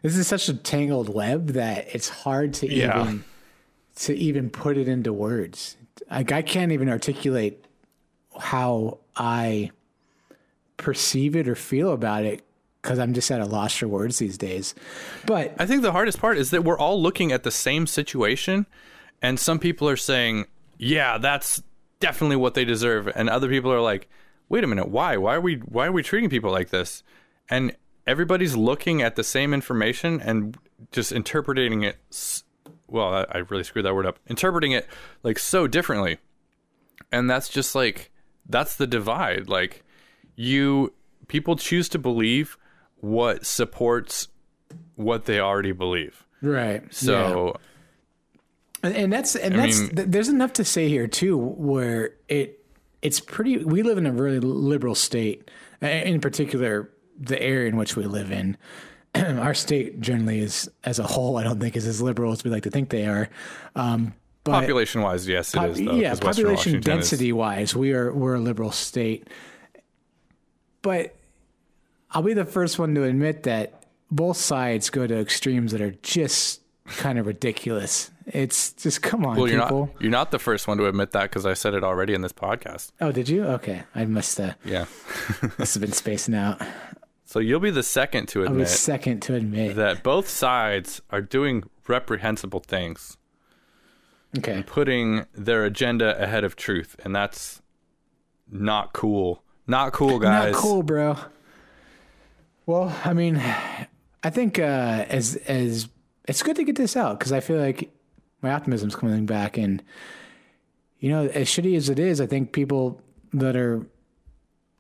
[0.03, 3.03] this is such a tangled web that it's hard to yeah.
[3.03, 3.25] even
[3.97, 5.77] to even put it into words.
[6.11, 7.65] Like I can't even articulate
[8.39, 9.71] how I
[10.77, 12.45] perceive it or feel about it
[12.83, 14.75] because I'm just at a loss for words these days.
[15.27, 18.67] But I think the hardest part is that we're all looking at the same situation,
[19.21, 20.47] and some people are saying,
[20.79, 21.63] "Yeah, that's
[22.01, 24.09] definitely what they deserve," and other people are like,
[24.49, 25.17] "Wait a minute, why?
[25.17, 27.03] Why are we why are we treating people like this?"
[27.51, 27.77] And
[28.07, 30.57] everybody's looking at the same information and
[30.93, 31.97] just interpreting it.
[32.87, 34.19] Well, I really screwed that word up.
[34.27, 34.87] Interpreting it
[35.23, 36.19] like so differently,
[37.13, 38.11] and that's just like
[38.49, 39.49] that's the divide.
[39.49, 39.85] Like
[40.37, 40.95] you
[41.27, 42.57] people choose to believe
[43.01, 44.29] what supports
[44.97, 46.25] what they already believe.
[46.43, 46.83] Right.
[46.93, 47.57] So
[48.85, 48.91] yeah.
[48.91, 52.65] and that's and I that's mean, there's enough to say here too where it
[53.03, 57.97] it's pretty we live in a really liberal state in particular the area in which
[57.97, 58.57] we live in
[59.15, 62.51] our state generally is as a whole i don't think is as liberal as we
[62.51, 63.29] like to think they are
[63.77, 64.13] um,
[64.45, 67.35] population wise yes it pop, is though, yeah population density is.
[67.35, 69.29] wise we are we're a liberal state
[70.83, 71.15] but
[72.11, 75.91] I'll be the first one to admit that both sides go to extremes that are
[76.03, 78.11] just kind of ridiculous.
[78.27, 79.87] It's just come on, Well, you're people.
[79.93, 82.23] not you're not the first one to admit that because I said it already in
[82.23, 82.93] this podcast.
[83.01, 83.45] Oh, did you?
[83.45, 84.87] Okay, I must uh, Yeah.
[85.59, 86.61] must have been spacing out.
[87.25, 88.57] So you'll be the second to admit.
[88.57, 89.77] I was second to admit.
[89.77, 93.19] that both sides are doing reprehensible things,
[94.39, 97.61] Okay, putting their agenda ahead of truth, and that's
[98.51, 99.43] not cool.
[99.67, 100.53] Not cool, guys.
[100.55, 101.17] not cool, bro.
[102.69, 103.43] Well, I mean,
[104.23, 105.89] I think uh, as as
[106.27, 107.91] it's good to get this out because I feel like
[108.43, 109.83] my optimism's coming back, and
[111.01, 113.01] you know, as shitty as it is, I think people
[113.33, 113.87] that are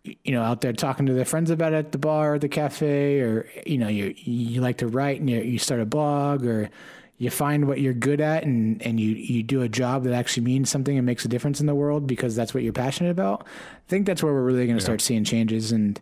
[0.05, 2.51] you know out there talking to their friends about it at the bar or the
[2.51, 6.45] cafe, or you know, you you like to write and you, you start a blog
[6.45, 6.68] or
[7.16, 10.45] you find what you're good at and, and you, you do a job that actually
[10.45, 13.47] means something and makes a difference in the world because that's what you're passionate about.
[13.47, 15.72] I think that's where we're really going to start seeing changes.
[15.72, 16.01] And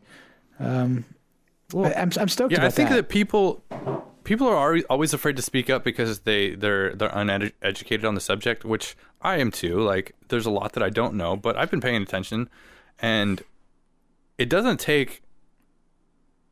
[0.59, 1.07] um,
[1.73, 2.97] Well, I'm, I'm stoked yeah, I think that.
[2.97, 3.09] that.
[3.09, 3.63] people
[4.25, 8.21] people are always, always afraid to speak up because they they're they're uneducated on the
[8.21, 9.81] subject, which I am too.
[9.81, 12.49] Like, there's a lot that I don't know, but I've been paying attention,
[13.01, 13.43] and
[14.39, 15.23] it doesn't take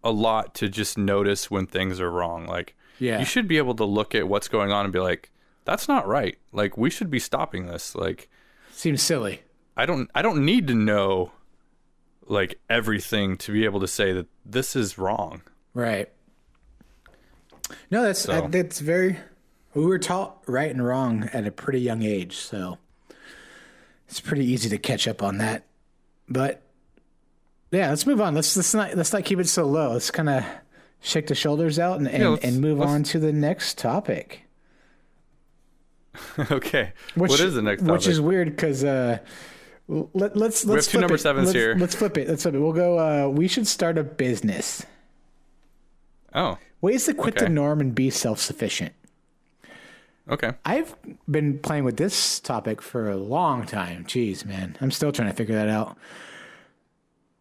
[0.02, 2.46] a lot to just notice when things are wrong.
[2.46, 3.18] Like, Yeah.
[3.20, 5.30] you should be able to look at what's going on and be like,
[5.64, 7.94] "That's not right." Like, we should be stopping this.
[7.94, 8.28] Like,
[8.72, 9.42] Seems silly.
[9.76, 11.32] I don't I don't need to know
[12.26, 15.42] like everything to be able to say that this is wrong.
[15.74, 16.08] Right.
[17.90, 19.18] No, that's So- that's very.
[19.74, 22.78] We were taught right and wrong at a pretty young age, so
[24.08, 25.66] it's pretty easy to catch up on that.
[26.28, 26.62] But
[27.72, 28.34] yeah, let's move on.
[28.34, 29.92] Let's let's not let's not keep it so low.
[29.92, 30.44] Let's kind of
[31.00, 34.42] shake the shoulders out and and, Yeah, and move on to the next topic.
[36.50, 36.92] okay.
[37.16, 37.92] Which, what is the next topic?
[37.92, 39.18] Which is weird because uh,
[39.88, 41.18] let, let's let's have two flip number it.
[41.20, 41.74] sevens let's, here.
[41.78, 42.28] Let's flip it.
[42.28, 42.60] Let's flip it.
[42.60, 42.98] We'll go.
[42.98, 44.84] Uh, we should start a business.
[46.34, 47.46] oh, Ways to quit Okay.
[47.46, 48.92] the norm and be self sufficient.
[50.30, 50.52] okay.
[50.64, 50.94] I've
[51.30, 54.04] been playing with this topic for a long time.
[54.04, 55.96] Jeez, man, I'm still trying to figure that out.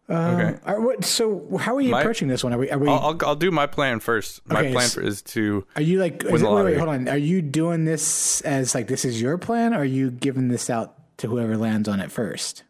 [0.08, 0.58] okay.
[0.64, 2.52] Are, what, so, how are you My- approaching this one?
[2.52, 2.70] Are we?
[2.70, 2.88] Are we?
[2.88, 4.40] I'll, I'll I'll do my plan first.
[4.46, 6.22] My Okay, plan s- is to are you like?
[6.24, 7.08] It, wait, wait, hold on.
[7.08, 9.72] Are you doing this as like this is your plan?
[9.74, 12.64] Or are you giving this out to whoever lands on it first?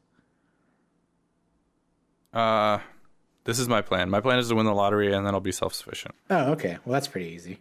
[2.32, 2.78] uh
[3.44, 4.08] this is my plan.
[4.08, 6.14] My plan is to win the lottery and then I'll be self-sufficient.
[6.30, 6.78] Oh, okay.
[6.84, 7.58] Well, that's pretty easy.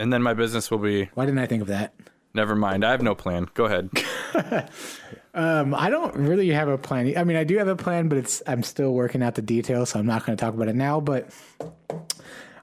[0.00, 1.94] And then my business will be Why didn't I think of that?
[2.34, 2.84] never mind.
[2.84, 3.48] I have no plan.
[3.54, 3.90] Go ahead.
[5.34, 7.16] Um, I don't really have a plan.
[7.16, 9.90] I mean, I do have a plan, but it's I'm still working out the details,
[9.90, 10.98] so I'm not going to talk about it now.
[11.00, 11.30] But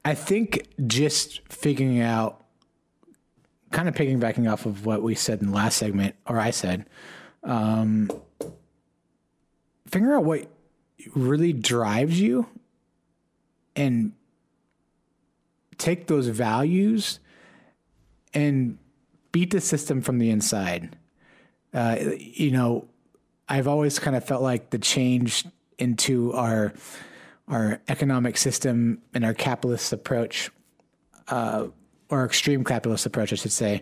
[0.04, 2.44] I think just figuring out,
[3.76, 6.86] kind of piggybacking off of what we said in the last segment, or I said,
[7.44, 8.10] um,
[9.86, 10.48] figure out what
[11.14, 12.48] really drives you,
[13.76, 14.14] and
[15.78, 17.20] take those values
[18.34, 18.78] and
[19.34, 20.96] beat the system from the inside.
[21.74, 22.88] Uh, you know,
[23.50, 25.46] I've always kind of felt like the change
[25.78, 26.74] into our
[27.50, 30.50] our economic system and our capitalist approach,
[31.28, 31.68] uh,
[32.16, 33.82] or extreme capitalist approach, I should say,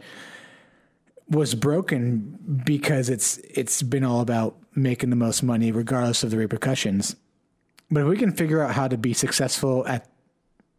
[1.30, 6.38] was broken because it's it's been all about making the most money regardless of the
[6.38, 7.16] repercussions.
[7.90, 10.10] But if we can figure out how to be successful at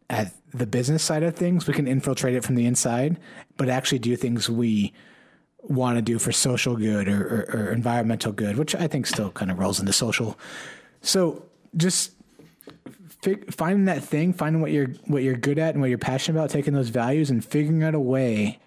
[0.09, 3.19] at the business side of things, we can infiltrate it from the inside,
[3.57, 4.93] but actually do things we
[5.63, 9.31] want to do for social good or, or, or environmental good, which I think still
[9.31, 10.37] kind of rolls into social.
[11.01, 11.43] So
[11.75, 12.11] just
[13.25, 16.39] fig- finding that thing, finding what you're what you're good at and what you're passionate
[16.39, 18.59] about, taking those values and figuring out a way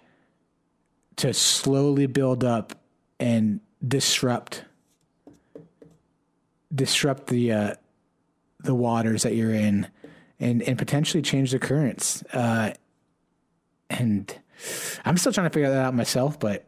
[1.15, 2.75] to slowly build up
[3.19, 4.65] and disrupt
[6.73, 7.73] disrupt the uh,
[8.59, 9.87] the waters that you're in
[10.39, 12.21] and and potentially change the currents.
[12.33, 12.73] Uh,
[13.89, 14.37] and
[15.05, 16.67] I'm still trying to figure that out myself, but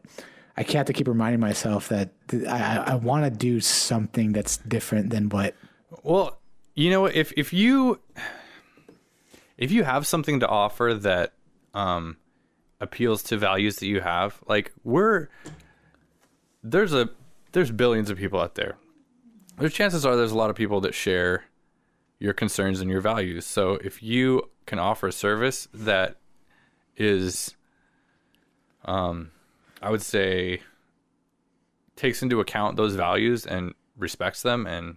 [0.56, 4.56] I have to keep reminding myself that th- I, I want to do something that's
[4.56, 5.54] different than what.
[6.02, 6.41] Well,
[6.74, 8.00] you know, if if you
[9.58, 11.32] if you have something to offer that
[11.74, 12.16] um,
[12.80, 15.28] appeals to values that you have, like we're
[16.62, 17.10] there's a
[17.52, 18.76] there's billions of people out there.
[19.58, 21.44] There's chances are there's a lot of people that share
[22.18, 23.44] your concerns and your values.
[23.46, 26.16] So if you can offer a service that
[26.96, 27.54] is,
[28.84, 29.32] um,
[29.82, 30.62] I would say,
[31.96, 34.96] takes into account those values and respects them and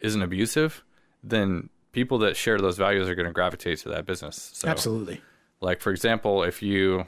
[0.00, 0.84] isn't abusive,
[1.22, 4.50] then people that share those values are going to gravitate to that business.
[4.54, 5.20] So, Absolutely.
[5.60, 7.06] like for example, if you,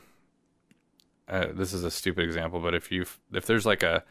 [1.28, 4.04] uh, this is a stupid example, but if you if there's like a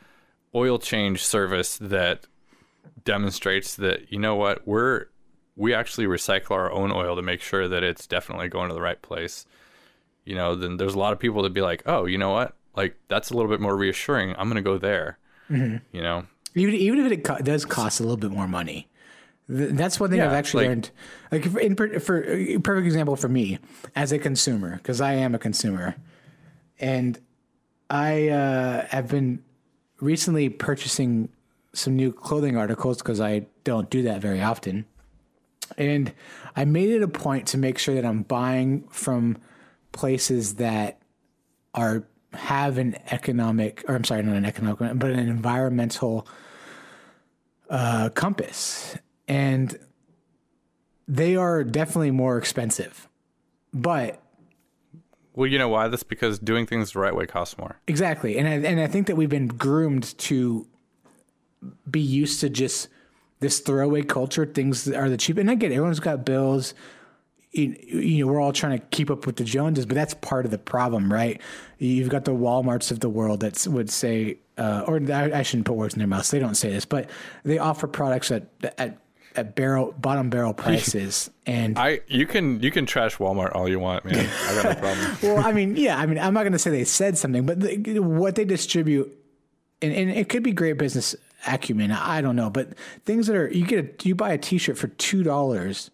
[0.55, 2.27] oil change service that
[3.03, 5.05] demonstrates that you know what we're
[5.55, 8.81] we actually recycle our own oil to make sure that it's definitely going to the
[8.81, 9.45] right place
[10.25, 12.55] you know, then there's a lot of people that be like, oh, you know what?
[12.75, 14.31] Like that's a little bit more reassuring.
[14.37, 15.17] I'm going to go there.
[15.91, 16.25] You know,
[16.55, 18.87] even even if it does cost a little bit more money.
[19.47, 20.91] Th- That's one thing Yeah, I've actually like- learned.
[21.31, 23.59] Like for, in, per- for a perfect example for me
[23.95, 25.95] as a consumer, because I am a consumer,
[26.79, 27.19] and
[27.89, 29.43] I uh, have been
[29.99, 31.29] recently purchasing
[31.73, 34.85] some new clothing articles because I don't do that very often.
[35.77, 36.13] And
[36.55, 39.37] I made it a point to make sure that I'm buying from
[39.91, 40.99] places that
[41.73, 46.27] are have an economic, or I'm sorry, not an economic, but an environmental
[47.69, 48.97] uh, compass,
[49.33, 49.79] and
[51.07, 53.09] they are definitely more expensive.
[53.73, 54.21] But
[55.33, 55.87] well, you know why?
[55.87, 57.79] That's because doing things the right way costs more.
[57.87, 60.67] Exactly, and I, and I think that we've been groomed to
[61.89, 62.89] be used to just
[63.39, 64.45] this throwaway culture.
[64.45, 66.75] Things are the cheap, and I get it, everyone's got bills.
[67.51, 70.45] You, you know, we're all trying to keep up with the Joneses, but that's part
[70.45, 71.39] of the problem, right?
[71.77, 75.67] You've got the WalMarts of the world that would say, uh, or I, I shouldn't
[75.67, 76.31] put words in their mouths.
[76.31, 77.09] They don't say this, but
[77.43, 78.97] they offer products at at
[79.35, 83.79] at barrel bottom barrel prices, and I you can you can trash Walmart all you
[83.79, 84.29] want, man.
[84.47, 85.17] I got no problem.
[85.21, 87.59] well, I mean, yeah, I mean, I'm not going to say they said something, but
[87.59, 89.11] the, what they distribute,
[89.81, 91.15] and, and it could be great business
[91.47, 91.91] acumen.
[91.91, 94.87] I don't know, but things that are you get a you buy a T-shirt for
[94.87, 95.91] two dollars,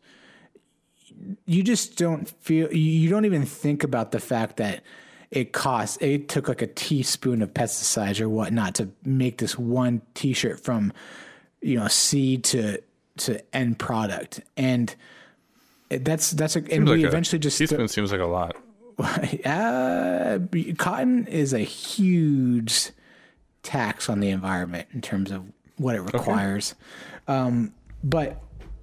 [1.45, 4.83] you just don't feel you you don't even think about the fact that
[5.31, 10.01] it costs it took like a teaspoon of pesticides or whatnot to make this one
[10.13, 10.93] T-shirt from
[11.61, 12.81] you know seed to
[13.19, 14.95] to end product and.
[15.91, 18.55] That's that's a, and Seems we like a- eventually just teaspoon seems like a lot.
[19.43, 20.37] uh,
[20.77, 22.91] cotton is a huge
[23.63, 25.45] tax on the environment in terms of
[25.77, 26.75] what it requires.
[27.27, 28.39] Um, but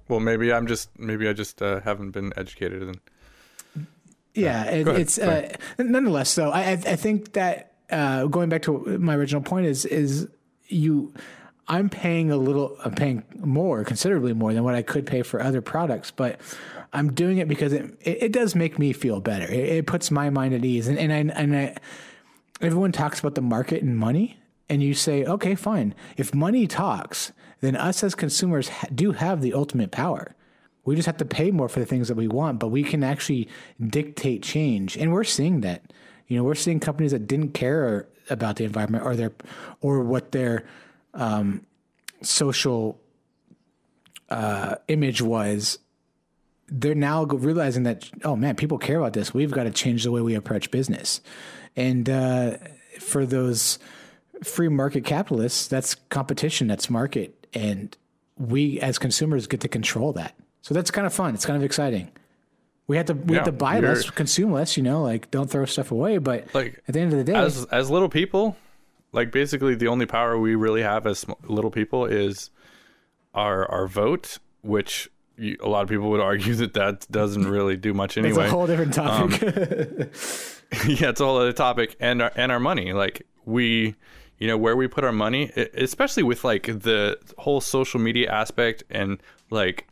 [0.09, 3.85] Well, maybe I'm just maybe I just uh, haven't been educated in.
[4.33, 6.35] yeah, it, ahead, it's uh, nonetheless.
[6.35, 10.27] Though I I I think that uh, going back to my original point is is
[10.67, 11.13] you.
[11.67, 12.77] I'm paying a little.
[12.83, 16.39] I'm paying more, considerably more than what I could pay for other products, but
[16.93, 19.45] I'm doing it because it it, it does make me feel better.
[19.45, 21.75] It, it puts my mind at ease, and and I and I.
[22.61, 24.37] Everyone talks about the market and money,
[24.69, 25.93] and you say, okay, fine.
[26.15, 30.35] If money talks, then us as consumers do have the ultimate power.
[30.85, 33.03] We just have to pay more for the things that we want, but we can
[33.03, 33.49] actually
[33.85, 35.93] dictate change, and we're seeing that.
[36.27, 39.33] You know, we're seeing companies that didn't care about the environment or their
[39.81, 40.65] or what their
[41.17, 41.65] um,
[42.21, 42.97] social
[44.29, 45.79] uh, image was.
[46.69, 49.33] They're now realizing that oh man, people care about this.
[49.33, 51.21] We've got to change the way we approach business,
[51.77, 52.57] and uh,
[52.99, 53.79] for those
[54.43, 57.95] free market capitalists, that's competition, that's market, and
[58.37, 60.35] we as consumers get to control that.
[60.61, 61.33] So that's kind of fun.
[61.33, 62.11] It's kind of exciting.
[62.87, 64.77] We have to we have to buy less, consume less.
[64.77, 66.17] You know, like don't throw stuff away.
[66.17, 68.57] But Like, at the end of the day, As as little people,
[69.17, 72.51] like basically the only power we really have as sm- little people is
[73.33, 77.75] our our vote, which you, a lot of people would argue that that doesn't really
[77.75, 78.43] do much anyway.
[78.43, 79.41] it's a whole different topic.
[79.41, 79.49] Um,
[80.87, 83.95] yeah, it's a whole other topic, and our and our money, like we,
[84.37, 88.83] you know, where we put our money, especially with like the whole social media aspect
[88.91, 89.87] and like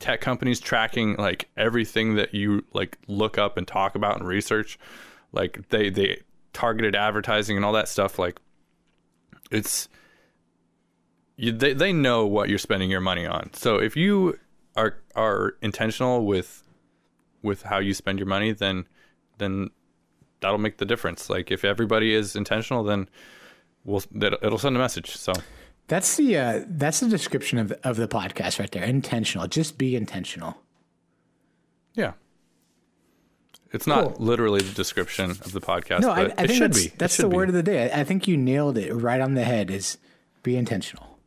[0.00, 4.78] tech companies tracking like everything that you like look up and talk about and research,
[5.32, 6.20] like they they
[6.54, 8.40] targeted advertising and all that stuff, like
[9.50, 9.88] it's
[11.36, 13.52] you, they they know what you're spending your money on.
[13.52, 14.38] So if you
[14.76, 16.62] are are intentional with
[17.42, 18.86] with how you spend your money, then
[19.38, 19.70] then
[20.40, 21.28] that'll make the difference.
[21.28, 23.08] Like if everybody is intentional, then
[23.84, 25.16] we'll that it'll send a message.
[25.16, 25.32] So
[25.88, 28.84] that's the uh, that's the description of of the podcast right there.
[28.84, 29.46] Intentional.
[29.46, 30.56] Just be intentional.
[31.94, 32.12] yeah,
[33.74, 34.26] it's not Cool.
[34.26, 36.86] literally the description of the podcast, No, but I, I it think should that's, be.
[36.86, 37.36] It that's the be.
[37.36, 37.90] word of the day.
[37.90, 39.70] I, I think you nailed it right on the head.
[39.70, 39.98] Is
[40.42, 41.18] be intentional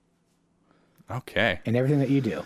[1.09, 1.59] Okay.
[1.65, 2.43] And everything that you do.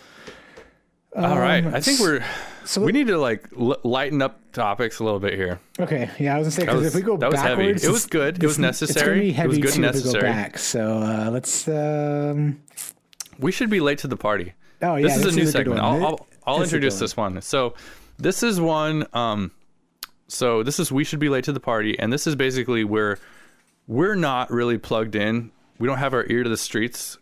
[1.15, 1.65] All right.
[1.65, 2.23] I think we're Um,
[2.63, 5.59] so- we need to like l- lighten up topics a little bit here.
[5.79, 7.63] Okay, yeah, I was gonna say because if we go that was heavy.
[7.63, 8.41] backwards, It was good.
[8.43, 8.91] It was necessary.
[8.91, 9.19] It's gonna necessary.
[9.21, 10.57] be It heavy was good too and if we go back.
[10.59, 11.67] So uh, let's.
[11.67, 12.61] Um,
[13.39, 14.53] We should be late to the party.
[14.83, 15.79] oh yeah, this is a new segment.
[15.79, 17.41] I'll, I'll, I'll This introduce this one.
[17.41, 17.73] So,
[18.19, 19.05] this is one.
[19.13, 19.51] Um,
[20.31, 23.19] so this is we should be late to the party, and this is basically where
[23.87, 25.51] we're not really plugged in.
[25.77, 27.17] We don't have our ear to the streets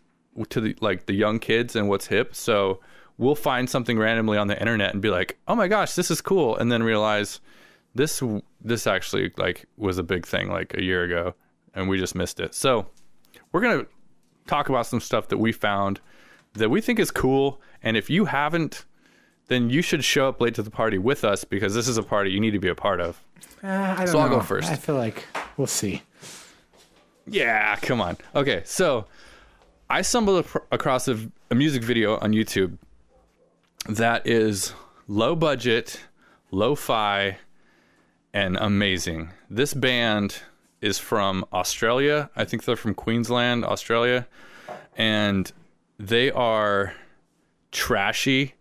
[0.48, 2.34] to the like the young kids and what's hip.
[2.34, 2.80] So
[3.18, 6.20] we'll find something randomly on the internet and be like, "Oh my gosh, this is
[6.20, 7.40] cool," and then realize
[7.94, 8.22] this
[8.60, 11.34] this actually like was a big thing like a year ago,
[11.74, 12.54] and we just missed it.
[12.54, 12.86] So
[13.50, 13.86] we're gonna
[14.46, 16.00] talk about some stuff that we found
[16.52, 17.60] that we think is cool.
[17.82, 18.84] And if you haven't
[19.50, 22.02] then you should show up late to the party with us because this is a
[22.04, 23.20] party you need to be a part of.
[23.62, 24.36] Uh, I don't So I'll know.
[24.36, 24.70] go first.
[24.70, 25.26] I feel like
[25.56, 26.02] we'll see.
[27.26, 28.16] Yeah, come on.
[28.34, 29.06] Okay, so
[29.90, 31.18] I stumbled ac- across a,
[31.50, 32.78] a music video on YouTube
[33.88, 34.72] that is
[35.08, 36.00] low budget,
[36.52, 37.38] lo fi,
[38.32, 39.30] and amazing.
[39.50, 40.38] This band
[40.80, 42.30] is from Australia.
[42.36, 44.28] I think they're from Queensland, Australia.
[44.96, 45.50] And
[45.98, 46.94] they are
[47.72, 48.54] trashy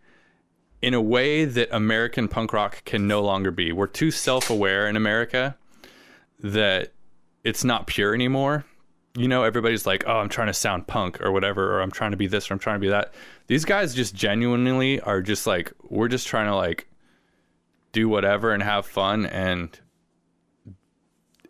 [0.82, 3.72] in a way that American punk rock can no longer be.
[3.72, 5.58] We're too self aware in America
[6.42, 6.94] that
[7.44, 8.66] it's not pure anymore.
[9.16, 12.12] You know, everybody's like, "Oh, I'm trying to sound punk or whatever, or I'm trying
[12.12, 13.14] to be this or I'm trying to be that."
[13.48, 16.88] These guys just genuinely are just like, we're just trying to like
[17.92, 19.78] do whatever and have fun, and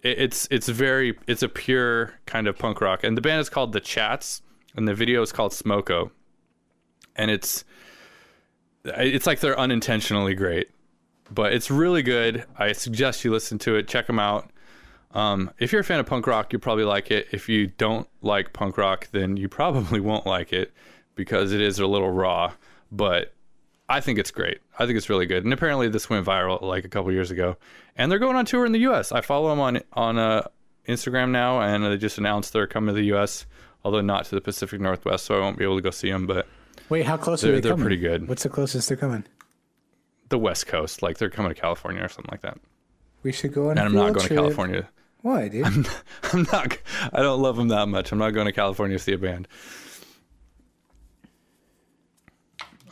[0.01, 3.03] it's it's very it's a pure kind of punk rock.
[3.03, 4.41] And the band is called The Chats,
[4.75, 6.11] and the video is called Smoko,
[7.15, 7.65] and it's
[8.97, 10.69] it's like they're unintentionally great,
[11.31, 12.45] but it's really good.
[12.57, 13.87] I suggest you listen to it.
[13.87, 14.49] Check them out.
[15.11, 17.27] Um, if you're a fan of punk rock, you'll probably like it.
[17.31, 20.71] If you don't like punk rock, then you probably won't like it
[21.15, 22.53] because it is a little raw.
[22.91, 23.33] But
[23.87, 24.59] I think it's great.
[24.77, 25.43] I think it's really good.
[25.43, 27.57] And apparently, this went viral like a couple years ago.
[27.95, 29.11] And they're going on tour in the U.S.
[29.11, 30.47] I follow them on on uh,
[30.87, 33.45] Instagram now, and they just announced they're coming to the U.S.
[33.83, 36.27] Although not to the Pacific Northwest, so I won't be able to go see them.
[36.27, 36.47] But
[36.87, 37.83] Wait, how close They're- are they they're coming?
[37.83, 38.27] pretty good.
[38.27, 39.25] What's the closest they're coming?
[40.29, 42.59] the West Coast, like they're coming to California or something like that.
[43.23, 43.79] We should go on.
[43.79, 44.33] And I'm not going to.
[44.35, 44.87] California.
[45.21, 45.65] Why, dude?
[46.31, 46.77] I'm not.
[47.13, 48.11] I don't love them that much.
[48.11, 49.47] I'm not going to California to see a band.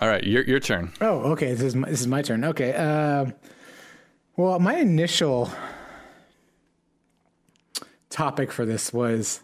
[0.01, 0.91] All right, your your turn.
[0.99, 1.51] Oh, okay.
[1.53, 2.43] This is my, this is my turn.
[2.43, 2.73] Okay.
[2.73, 3.33] Um,
[4.35, 5.51] well, my initial
[8.09, 9.41] topic for this was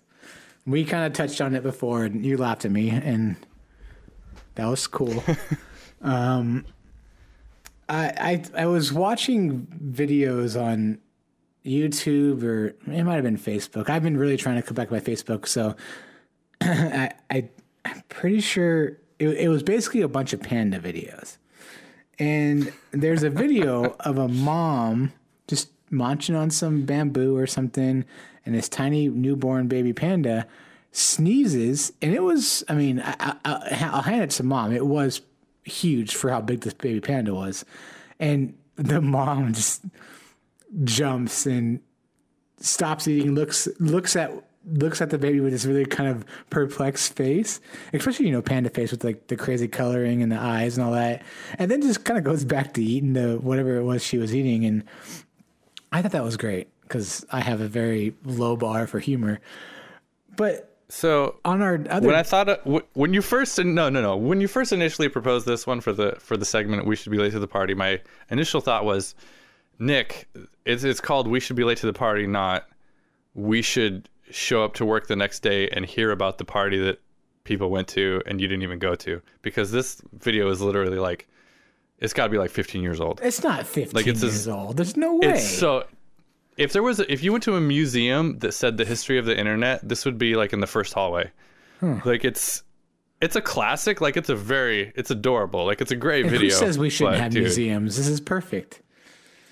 [0.66, 3.36] we kind of touched on it before, and you laughed at me, and
[4.56, 5.24] that was cool.
[6.02, 6.66] um,
[7.90, 11.00] I, I I was watching videos on
[11.66, 13.90] YouTube or it might have been Facebook.
[13.90, 15.76] I've been really trying to come back to my Facebook, so
[16.62, 17.50] I, I
[17.86, 21.38] I'm pretty sure it, it was basically a bunch of panda videos.
[22.20, 25.14] And there's a video of a mom
[25.48, 28.06] just munching on some bamboo or something,
[28.46, 30.48] and this tiny newborn baby panda
[30.94, 34.72] sneezes, and it was, I mean, I, I, I'll hand it to mom.
[34.72, 35.22] It was
[35.64, 37.66] huge for how big this baby panda was.
[38.20, 39.84] And the mom just
[40.84, 41.82] jumps and
[42.60, 44.32] stops eating, looks looks at
[44.66, 47.60] looks at the baby with this really kind of perplexed face,
[47.92, 50.94] especially you know panda face with like the crazy coloring and the eyes and all
[50.94, 51.24] that,
[51.58, 54.34] and then just kind of goes back to eating the whatever it was she was
[54.34, 54.84] eating, and
[55.92, 59.40] I thought that was great because I have a very low bar for humor,
[60.36, 64.16] but So on our other when I thought of, when you first no no no
[64.18, 67.18] when you first initially proposed this one for the for the segment we should be
[67.18, 69.16] late to the party my initial thought was
[69.80, 70.28] Nick
[70.66, 72.68] it's it's called we should be late to the party not
[73.34, 77.02] we should show up to work the next day and hear about the party that
[77.44, 81.28] people went to and you didn't even go to because this video is literally like
[82.00, 84.48] it's got to be like 15 years old it's not 15 Like, it's a- years
[84.48, 84.78] old.
[84.78, 85.30] There's no way.
[85.30, 85.86] it's so
[86.58, 89.26] if there was a, if you went to a museum that said the history of
[89.26, 91.32] the internet, this would be like in the first hallway.
[92.06, 92.64] Like it's
[93.20, 94.00] it's a classic.
[94.00, 95.66] Like it's a very it's adorable.
[95.66, 96.50] Like it's a great And video.
[96.50, 97.98] Who says we shouldn't have dude, museums?
[97.98, 98.82] This is perfect.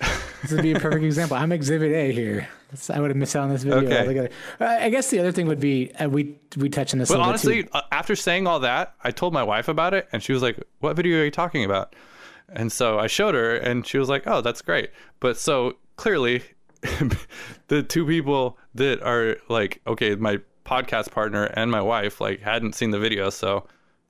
[0.42, 1.36] this would be a perfect example.
[1.36, 2.48] I'm Exhibit A here.
[2.88, 4.00] I would have missed out on this video Okay.
[4.00, 4.30] altogether.
[4.58, 7.10] Uh, I guess the other thing would be uh, we we touch on this.
[7.10, 10.22] a But honestly, uh, after saying all that, I told my wife about it, and
[10.22, 11.94] she was like, "What video are you talking about?"
[12.48, 14.90] And so I showed her, and she was like, "Oh, that's great."
[15.20, 16.42] But so clearly,
[17.68, 22.74] the two people that are like, okay, my podcast partner and my wife like hadn't
[22.74, 23.66] seen the video, so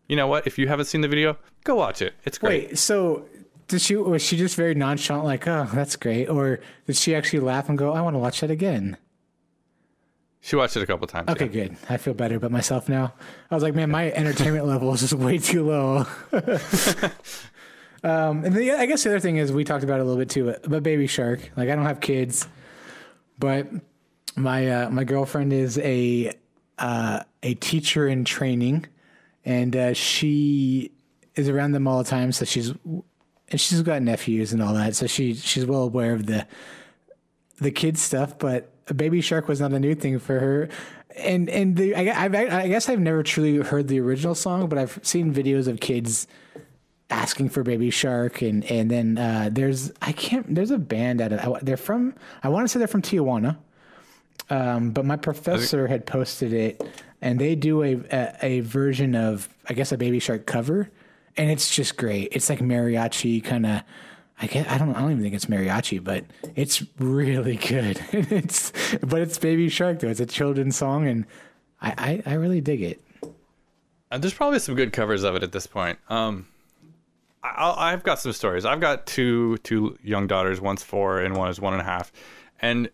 [0.08, 0.46] you know what?
[0.46, 2.14] If you haven't seen the video, go watch it.
[2.24, 2.70] It's great.
[2.70, 3.26] Wait, so
[3.68, 7.40] did she was she just very nonchalant, like, oh, that's great, or did she actually
[7.40, 8.96] laugh and go, I want to watch that again?
[10.40, 11.28] She watched it a couple times.
[11.28, 11.76] Okay, good.
[11.88, 13.14] I feel better about myself now.
[13.48, 15.98] I was like, man, my entertainment level is just way too low.
[18.02, 20.18] um, and the, I guess the other thing is we talked about it a little
[20.18, 21.52] bit too, but Baby Shark.
[21.56, 22.48] Like, I don't have kids,
[23.42, 23.66] but
[24.36, 26.32] my uh, my girlfriend is a
[26.78, 28.86] uh, a teacher in training,
[29.44, 30.92] and uh, she
[31.34, 32.30] is around them all the time.
[32.30, 32.72] So she's
[33.48, 34.94] and she's got nephews and all that.
[34.94, 36.46] So she she's well aware of the
[37.58, 40.68] the kids stuff, but baby shark was not a new thing for her.
[41.16, 44.78] And and the, I, I've, I guess I've never truly heard the original song, but
[44.78, 46.28] I've seen videos of kids
[47.12, 51.32] asking for baby shark and and then uh, there's I can't there's a band at
[51.32, 51.40] it.
[51.62, 53.56] They're from I want to say they're from Tijuana,
[54.50, 56.82] um, but my professor had posted it,
[57.20, 60.90] and they do a, a a version of I guess a baby shark cover,
[61.36, 62.28] and it's just great.
[62.32, 63.82] It's like mariachi kind of.
[64.40, 66.24] I get, I don't I don't even think it's mariachi, but
[66.56, 68.00] it's really good.
[68.12, 70.08] it's but it's Baby Shark though.
[70.08, 71.26] It's a children's song, and
[71.80, 73.00] I, I, I really dig it.
[74.10, 75.98] And there's probably some good covers of it at this point.
[76.08, 76.46] Um,
[77.42, 78.64] I, I've got some stories.
[78.64, 80.60] I've got two two young daughters.
[80.60, 82.12] One's four and one is one and a half,
[82.60, 82.90] and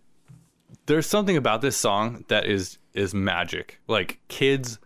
[0.86, 3.80] there's something about this song that is is magic.
[3.86, 4.78] Like kids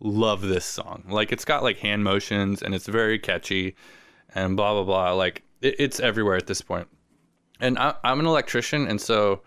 [0.00, 1.04] love this song.
[1.08, 3.76] Like it's got like hand motions and it's very catchy,
[4.34, 5.12] and blah blah blah.
[5.12, 6.88] Like it, it's everywhere at this point.
[7.60, 9.42] And I, I'm an electrician, and so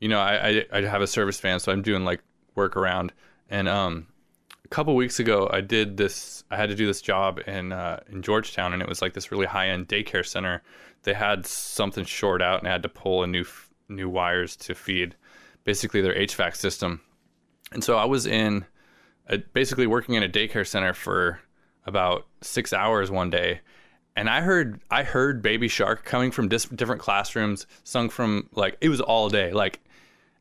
[0.00, 2.22] you know I, I I have a service van, so I'm doing like
[2.54, 3.12] work around.
[3.48, 4.06] And um,
[4.72, 6.44] couple weeks ago, I did this.
[6.50, 9.30] I had to do this job in uh, in Georgetown, and it was like this
[9.30, 10.62] really high end daycare center.
[11.02, 13.44] They had something short out, and I had to pull a new
[13.88, 15.14] new wires to feed
[15.64, 17.00] basically their HVAC system.
[17.72, 18.64] And so I was in
[19.28, 21.40] a, basically working in a daycare center for
[21.86, 23.60] about six hours one day,
[24.16, 28.78] and I heard I heard Baby Shark coming from dis- different classrooms, sung from like
[28.80, 29.80] it was all day, like.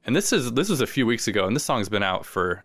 [0.03, 2.63] And this is this was a few weeks ago, and this song's been out for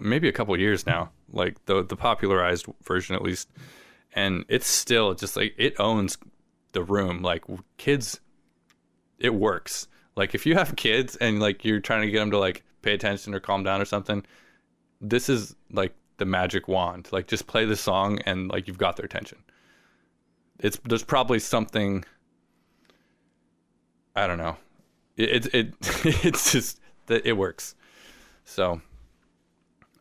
[0.00, 3.48] maybe a couple years now, like the the popularized version at least.
[4.16, 6.18] And it's still just like it owns
[6.72, 7.22] the room.
[7.22, 7.44] Like
[7.76, 8.20] kids,
[9.18, 9.88] it works.
[10.16, 12.94] Like if you have kids and like you're trying to get them to like pay
[12.94, 14.24] attention or calm down or something,
[15.00, 17.08] this is like the magic wand.
[17.10, 19.38] Like just play the song and like you've got their attention.
[20.60, 22.04] It's there's probably something
[24.14, 24.56] I don't know.
[25.16, 25.74] It it, it
[26.24, 27.74] it's just that it works.
[28.44, 28.80] So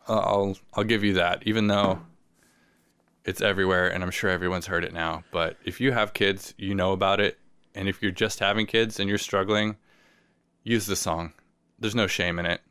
[0.08, 2.00] uh, I'll I'll give you that even though
[3.26, 6.76] it's everywhere and I'm sure everyone's heard it now, but if you have kids, you
[6.76, 7.38] know about it.
[7.76, 9.78] And if you're just having kids and you're struggling,
[10.64, 11.34] use the song.
[11.80, 12.62] There's no shame in it.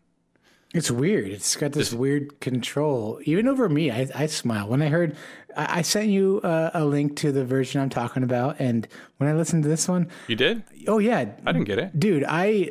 [0.74, 1.26] It's weird.
[1.28, 3.90] It's got this weird control, even over me.
[3.90, 5.16] I, I smile when I heard.
[5.56, 9.28] I, I sent you uh, a link to the version I'm talking about, and when
[9.28, 10.62] I listened to this one, You did?
[10.88, 11.98] oh yeah, I didn't get it.
[12.00, 12.70] dude, I,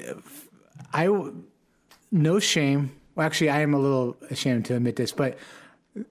[0.94, 1.10] I,
[2.12, 2.92] no shame.
[3.22, 5.38] Well, actually, I am a little ashamed to admit this, but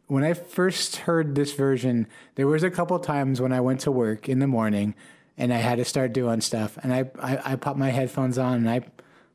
[0.06, 2.06] when I first heard this version,
[2.36, 4.94] there was a couple times when I went to work in the morning,
[5.36, 8.58] and I had to start doing stuff, and I, I, I popped my headphones on,
[8.58, 8.82] and I,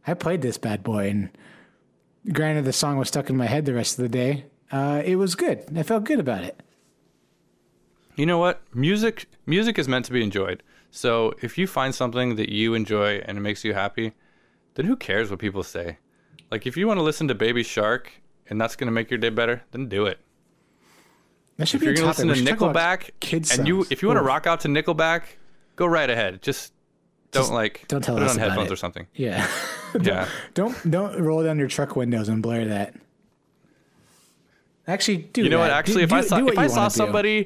[0.07, 1.37] I played this bad boy, and
[2.31, 4.45] granted, the song was stuck in my head the rest of the day.
[4.71, 5.65] Uh, it was good.
[5.77, 6.57] I felt good about it.
[8.15, 8.61] You know what?
[8.73, 10.63] Music music is meant to be enjoyed.
[10.91, 14.13] So if you find something that you enjoy and it makes you happy,
[14.75, 15.97] then who cares what people say?
[16.55, 18.13] Like if you want to listen to Baby Shark
[18.49, 20.19] and that's going to make your day better, then do it.
[21.57, 23.09] That should If you're be a going to listen to We should talk about Nickelback
[23.19, 25.23] kids and you if you want to rock out to Nickelback,
[25.75, 26.41] go right ahead.
[26.41, 26.71] Just
[27.31, 28.73] don't Just like don't tell put it us on headphones it.
[28.73, 29.05] or something.
[29.15, 29.45] Yeah.
[30.01, 30.29] Yeah.
[30.53, 32.95] don't don't roll down your truck windows and blare that.
[34.87, 35.71] Actually, do You know what?
[35.71, 37.45] Actually, Do- if I do- saw do if I saw wanna do.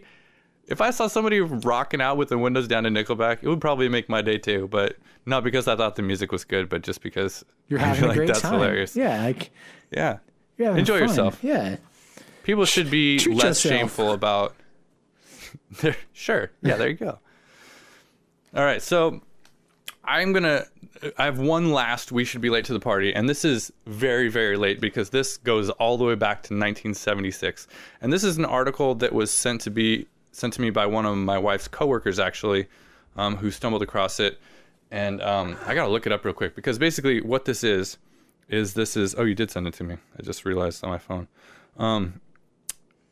[0.70, 3.90] If I saw somebody rocking out with the windows down to Nickelback, it would probably
[3.90, 4.68] make my day too.
[4.70, 4.96] But
[5.26, 8.10] not because I thought the music was good, but just because you're having feel a
[8.10, 8.54] like great that's time.
[8.54, 8.96] hilarious.
[8.96, 9.52] Yeah, like
[9.92, 10.18] Yeah.
[10.58, 11.08] you're Enjoy fun.
[11.08, 11.40] yourself.
[11.44, 11.78] Yeah.
[12.44, 13.74] People should be Treat less yourself.
[13.80, 14.56] shameful about.
[16.14, 16.52] sure.
[16.62, 17.20] Yeah, there you go.
[18.56, 19.22] All right, so
[20.04, 20.66] I'm gonna.
[21.18, 22.12] I have one last.
[22.12, 25.38] We should be late to the party, and this is very, very late because this
[25.38, 27.68] goes all the way back to 1976,
[28.02, 30.08] and this is an article that was sent to be
[30.40, 32.68] sent to me by one of my wife's coworkers, actually,
[33.16, 34.40] um, who stumbled across it,
[34.92, 37.98] and um, I gotta look it up real quick because basically what this is
[38.48, 39.16] is this is.
[39.16, 39.98] Oh, you did send it to me.
[40.18, 41.28] I just realized on my phone.
[41.78, 42.22] Um,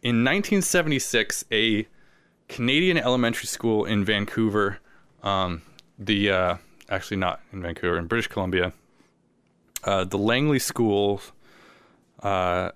[0.02, 1.88] in 1976, a
[2.48, 4.80] Canadian elementary school in Vancouver,
[5.24, 5.62] um,
[6.00, 6.58] the uh,
[6.90, 8.74] actually not in Vancouver, in British Columbia,
[9.84, 11.22] uh, the Langley School.
[12.22, 12.72] Uh,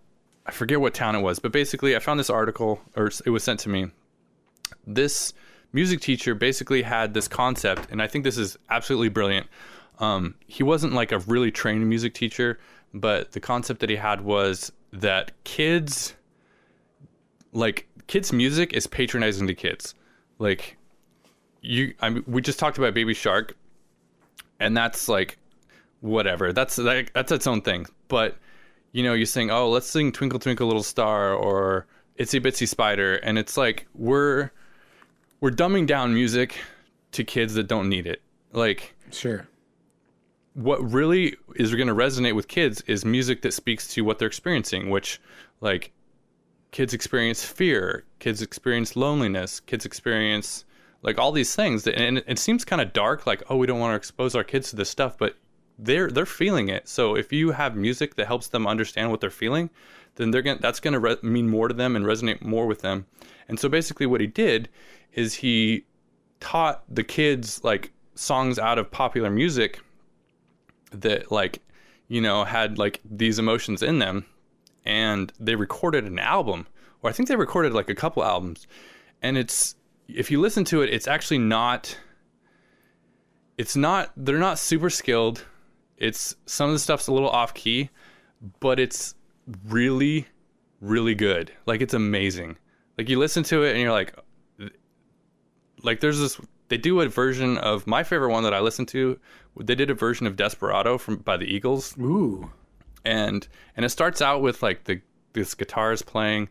[0.45, 3.43] I forget what town it was, but basically, I found this article, or it was
[3.43, 3.91] sent to me.
[4.85, 5.33] This
[5.73, 9.47] music teacher basically had this concept, and I think this is absolutely brilliant.
[9.99, 12.59] Um, he wasn't like a really trained music teacher,
[12.93, 16.15] but the concept that he had was that kids
[17.53, 19.93] like kids music is patronizing to kids.
[20.39, 20.77] Like
[21.63, 23.55] you i mean we just talked about baby shark
[24.59, 25.37] and that's like
[25.99, 26.51] whatever.
[26.51, 27.85] That's like that's its own thing.
[28.07, 28.37] But
[28.91, 31.87] you know you sing, oh let's sing twinkle twinkle little star or
[32.19, 34.51] itsy bitsy spider and it's like we're
[35.41, 36.57] we're dumbing down music
[37.11, 38.21] to kids that don't need it
[38.53, 39.47] like Sure.
[40.53, 44.27] what really is going to resonate with kids is music that speaks to what they're
[44.27, 45.19] experiencing, which,
[45.59, 45.91] like,
[46.71, 50.63] kids experience fear, kids experience loneliness, kids experience
[51.03, 51.83] like all these things.
[51.83, 54.43] That, and it, seems kind of dark, like, oh, we don't want to expose our
[54.43, 55.35] kids to this stuff, but
[55.79, 56.87] they're they're feeling it.
[56.87, 59.69] So if you have music that helps them understand what they're feeling,
[60.15, 62.67] then they're going to that's going to re- mean more to them and resonate more
[62.67, 63.07] with them.
[63.47, 64.69] And so basically what he did
[65.13, 65.85] is he
[66.39, 69.79] taught the kids like songs out of popular music
[70.91, 71.61] that like
[72.07, 74.25] you know had like these emotions in them
[74.85, 76.67] and they recorded an album
[77.01, 78.67] or I think they recorded like a couple albums.
[79.21, 79.75] And it's
[80.07, 81.97] if you listen to it it's actually not
[83.57, 85.45] it's not they're not super skilled.
[85.97, 87.89] It's some of the stuff's a little off key
[88.59, 89.15] but it's
[89.67, 90.27] really
[90.79, 91.51] really good.
[91.65, 92.57] Like it's amazing.
[92.97, 94.13] Like you listen to it and you're like
[95.83, 99.19] like there's this they do a version of my favorite one that I listened to
[99.59, 102.49] they did a version of Desperado from by the Eagles Ooh.
[103.03, 105.01] and and it starts out with like the
[105.33, 106.49] this guitar is playing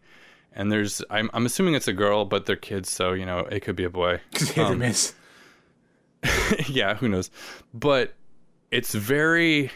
[0.52, 3.60] and there's I'm I'm assuming it's a girl but they're kids so you know it
[3.60, 4.20] could be a boy
[4.56, 5.14] or um, miss.
[6.68, 7.30] yeah, who knows?
[7.72, 8.14] But
[8.70, 9.70] it's very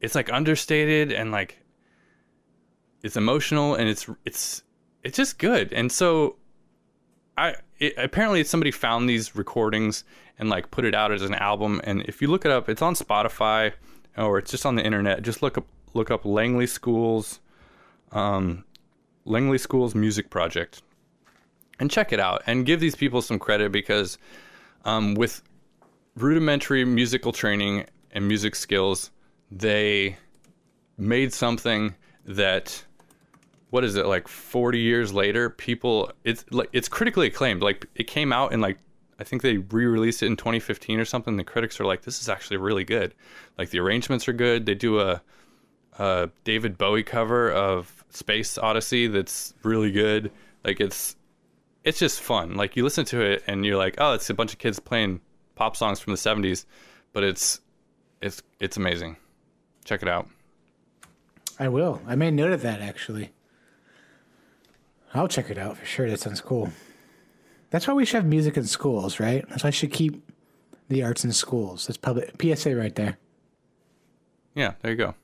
[0.00, 1.58] it's like understated and like
[3.02, 4.62] it's emotional and it's it's
[5.02, 5.72] it's just good.
[5.72, 6.36] And so
[7.36, 10.04] I it, apparently somebody found these recordings
[10.38, 12.82] and like put it out as an album and if you look it up it's
[12.82, 13.72] on Spotify
[14.16, 15.22] or it's just on the internet.
[15.22, 17.40] Just look up look up Langley Schools
[18.12, 18.64] um
[19.24, 20.82] Langley Schools Music Project
[21.80, 24.18] and check it out and give these people some credit because
[24.84, 25.42] um, with
[26.16, 29.10] rudimentary musical training and music skills,
[29.50, 30.16] they
[30.96, 31.94] made something
[32.26, 32.84] that
[33.70, 37.62] what is it like 40 years later people it's like it's critically acclaimed.
[37.62, 38.78] Like it came out in like
[39.18, 41.36] i think they re-released it in 2015 or something.
[41.36, 43.14] The critics are like this is actually really good.
[43.56, 44.66] Like the arrangements are good.
[44.66, 45.22] They do a,
[45.98, 50.30] a david bowie cover of space oddity that's really good.
[50.64, 51.16] Like it's
[51.84, 52.56] it's just fun.
[52.56, 55.20] Like you listen to it and you're like oh it's a bunch of kids playing
[55.54, 56.64] pop songs from the 70s
[57.12, 57.60] but it's
[58.20, 59.16] it's it's amazing.
[59.84, 60.28] Check it out.
[61.58, 62.00] I will.
[62.06, 63.30] I made note of that actually.
[65.14, 66.08] I'll check it out for sure.
[66.08, 66.70] That sounds cool.
[67.70, 69.44] That's why we should have music in schools, right?
[69.48, 70.22] That's why I should keep
[70.88, 71.86] the arts in schools.
[71.86, 73.18] That's public PSA right there.
[74.54, 75.14] Yeah, there you go.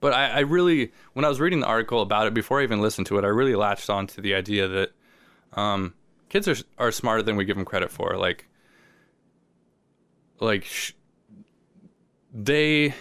[0.00, 2.80] But I, I really, when I was reading the article about it, before I even
[2.80, 4.92] listened to it, I really latched on to the idea that
[5.52, 5.94] um,
[6.30, 8.16] kids are are smarter than we give them credit for.
[8.16, 8.46] Like,
[10.40, 10.92] like sh-
[12.32, 12.94] they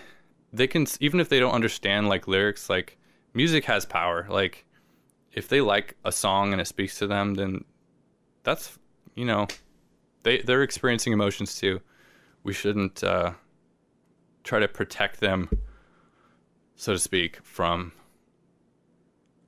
[0.51, 2.97] they can even if they don't understand like lyrics, like
[3.33, 4.27] music has power.
[4.29, 4.65] Like,
[5.39, 7.63] if they like a song and it speaks to them, then
[8.43, 8.77] that's
[9.15, 9.47] you know
[10.23, 11.81] they they're experiencing emotions too.
[12.43, 13.03] We shouldn't.
[13.03, 13.31] Uh,
[14.41, 15.47] try to protect them,
[16.75, 17.91] so to speak, from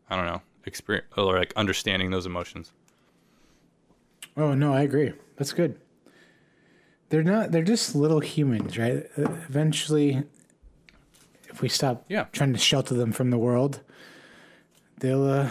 [0.10, 2.72] I don't know, experience or like understanding those emotions.
[4.38, 5.14] Oh no, I agree.
[5.38, 5.80] That's good.
[7.10, 7.52] They're not.
[7.52, 9.06] They're just little humans, right?
[9.18, 10.24] Eventually,
[11.50, 12.26] if we stop Yeah.
[12.32, 13.82] trying to shelter them from the world,
[15.00, 15.24] they'll.
[15.24, 15.50] uh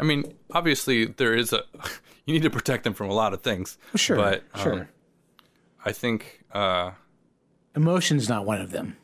[0.00, 1.62] I mean, obviously there is a
[2.24, 3.78] you need to protect them from a lot of things.
[3.94, 4.90] Sure, but um, sure.
[5.84, 6.92] I think uh,
[7.76, 8.96] Emotion's not one of them.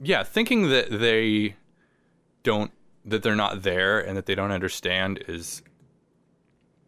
[0.00, 1.56] yeah, thinking that they
[2.42, 2.72] don't
[3.04, 5.62] that they're not there and that they don't understand is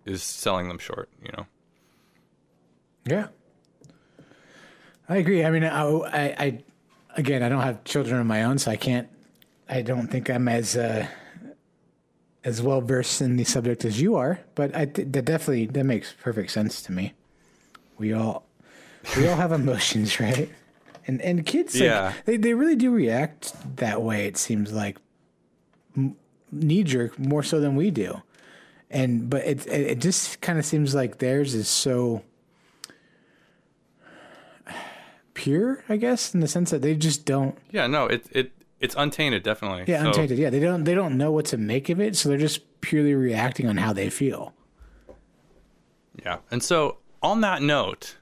[0.06, 1.10] is selling them short.
[1.22, 1.46] You know.
[3.04, 3.28] Yeah,
[5.08, 5.44] I agree.
[5.44, 6.58] I mean, I, I, I
[7.16, 9.08] again, I don't have children of my own, so I can't.
[9.68, 11.06] I don't think I'm as uh,
[12.46, 15.82] as well versed in the subject as you are, but I th- that definitely that
[15.84, 17.12] makes perfect sense to me.
[17.98, 18.46] We all
[19.16, 20.48] we all have emotions, right?
[21.08, 22.12] And and kids, like, Yeah.
[22.24, 24.26] they they really do react that way.
[24.26, 24.98] It seems like
[26.52, 28.22] knee jerk more so than we do,
[28.90, 32.22] and but it it, it just kind of seems like theirs is so
[35.34, 37.56] pure, I guess, in the sense that they just don't.
[37.70, 37.86] Yeah.
[37.86, 38.06] No.
[38.06, 39.84] It it it's untainted, definitely.
[39.86, 40.38] Yeah, So- untainted.
[40.38, 40.84] Yeah, they don't.
[40.84, 43.92] They don't know what to make of it, so they're just purely reacting on how
[43.92, 44.52] they feel.
[46.22, 46.38] Yeah.
[46.50, 48.16] And so on that note,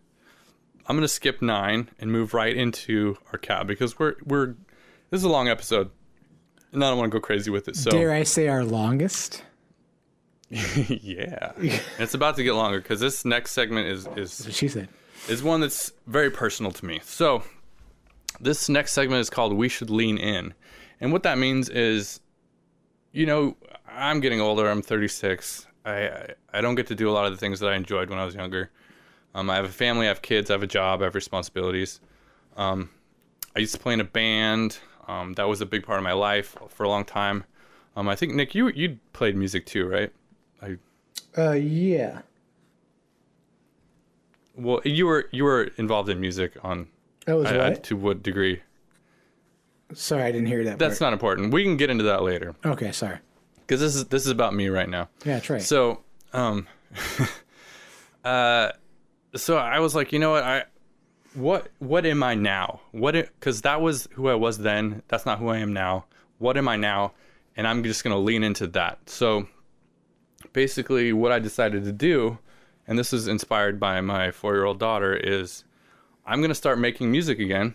[0.87, 4.55] I'm gonna skip nine and move right into our cab because we're we're
[5.11, 5.91] this is a long episode.
[6.73, 7.77] And I don't want to go crazy with it.
[7.77, 9.45] So Dare I say our longest?
[10.51, 11.53] yeah.
[11.99, 14.89] It's about to get longer because this next segment is is she said.
[15.29, 17.01] is one that's very personal to me.
[17.05, 17.43] So,
[18.41, 20.55] this next segment is called We Should Lean In.
[21.01, 22.21] And what that means is,
[23.13, 23.57] you know,
[23.89, 24.69] I'm getting older.
[24.69, 25.67] I'm 36.
[25.85, 28.11] I, I, I don't get to do a lot of the things that I enjoyed
[28.11, 28.71] when I was younger.
[29.35, 32.01] Um, I have a family, I have kids, I have a job, I have responsibilities.
[32.57, 32.91] Um,
[33.57, 34.79] I used to play in a band.
[35.09, 37.45] Um, that was a big part of my life for a long time.
[37.97, 40.13] Um, I think, Nick, you, you played music too, right?
[40.63, 40.77] I,
[41.37, 42.23] Uh, yeah.
[44.57, 46.89] well, you were you were involved in music on
[47.27, 48.63] That was I- I- to what degree?
[49.93, 50.79] Sorry, I didn't hear that.
[50.79, 51.53] That's not important.
[51.53, 52.55] We can get into that later.
[52.65, 53.19] Okay, sorry.
[53.59, 55.09] because this is this is about me right now.
[55.25, 55.63] Yeah, that's right.
[55.63, 56.01] So,
[56.33, 56.67] um,
[58.25, 58.73] uh,
[59.37, 60.65] so I was like, you know what, I,
[61.35, 62.81] what, what am I now?
[62.93, 65.03] What, because that was who I was then.
[65.09, 66.07] That's not who I am now.
[66.39, 67.13] What am I now?
[67.57, 68.99] And I'm just gonna lean into that.
[69.09, 69.47] So,
[70.53, 72.39] basically, what I decided to do,
[72.87, 75.65] and this is inspired by my four-year-old daughter, is
[76.27, 77.75] I'm gonna start making music again,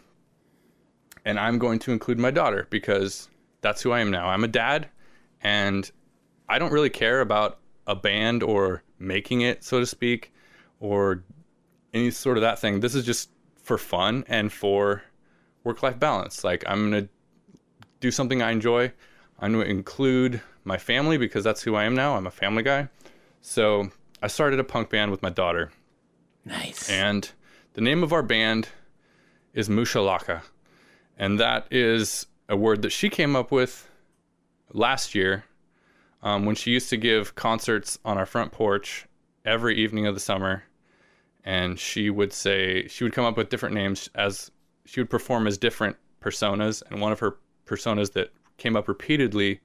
[1.26, 3.30] and I'm going to include my daughter because
[3.62, 4.28] that's who I am now.
[4.28, 4.90] I'm a dad,
[5.42, 5.90] and
[6.48, 10.34] I don't really care about a band or making it, so to speak,
[10.80, 11.24] or
[11.94, 12.80] any sort of that thing.
[12.80, 13.30] This is just
[13.62, 15.04] for fun and for
[15.64, 16.44] work life balance.
[16.44, 17.10] Like, I'm going to
[18.00, 18.92] do something I enjoy.
[19.40, 22.16] I'm going to include my family because that's who I am now.
[22.16, 22.90] I'm a family guy.
[23.42, 23.90] So,
[24.22, 25.72] I started a punk band with my daughter.
[26.46, 26.90] nice.
[26.90, 27.30] And
[27.80, 28.68] the name of our band
[29.54, 30.42] is Mushalaka.
[31.18, 33.90] And that is a word that she came up with
[34.74, 35.46] last year
[36.22, 39.06] um, when she used to give concerts on our front porch
[39.46, 40.64] every evening of the summer.
[41.46, 44.52] And she would say, she would come up with different names as
[44.84, 46.84] she would perform as different personas.
[46.92, 49.62] And one of her personas that came up repeatedly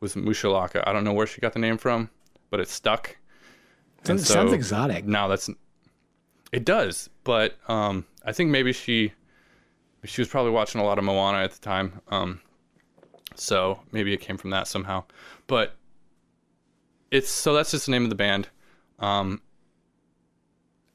[0.00, 0.82] was Mushalaka.
[0.86, 2.08] I don't know where she got the name from,
[2.48, 3.18] but it stuck.
[4.04, 5.04] sounds, so- sounds exotic.
[5.04, 5.50] Now that's
[6.52, 9.12] it does, but um, I think maybe she
[10.02, 12.40] she was probably watching a lot of Moana at the time, um,
[13.36, 15.04] so maybe it came from that somehow.
[15.46, 15.76] But
[17.12, 18.48] it's so that's just the name of the band.
[18.98, 19.42] Um,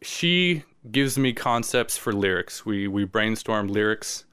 [0.02, 2.66] she gives me concepts for lyrics.
[2.66, 4.26] We we brainstorm lyrics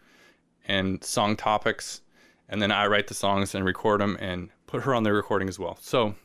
[0.67, 2.01] and song topics,
[2.49, 5.49] and then I write the songs and record them and put her on the recording
[5.49, 5.79] as well.
[5.81, 6.17] So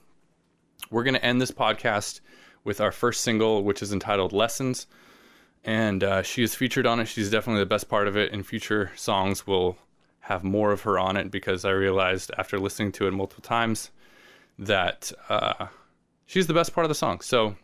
[0.90, 2.22] we're gonna end this podcast
[2.64, 4.88] with our first single, which is entitled Lessons.
[5.64, 7.08] And uh, she is featured on it.
[7.08, 8.32] She's definitely the best part of it.
[8.32, 9.78] And future songs will
[10.22, 13.92] have more of her on it because I realized after listening to it multiple times
[14.60, 15.68] that uh,
[16.26, 17.22] she's the best part of the song.
[17.22, 17.56] So,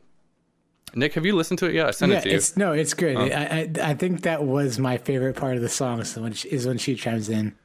[0.96, 1.88] Nick, have you listened to it yet?
[1.88, 2.36] I sent yeah, it to you.
[2.36, 3.18] it's no, it's good.
[3.18, 6.04] I, I I think that was my favorite part of the song.
[6.04, 7.56] So when she, is when she chimes in.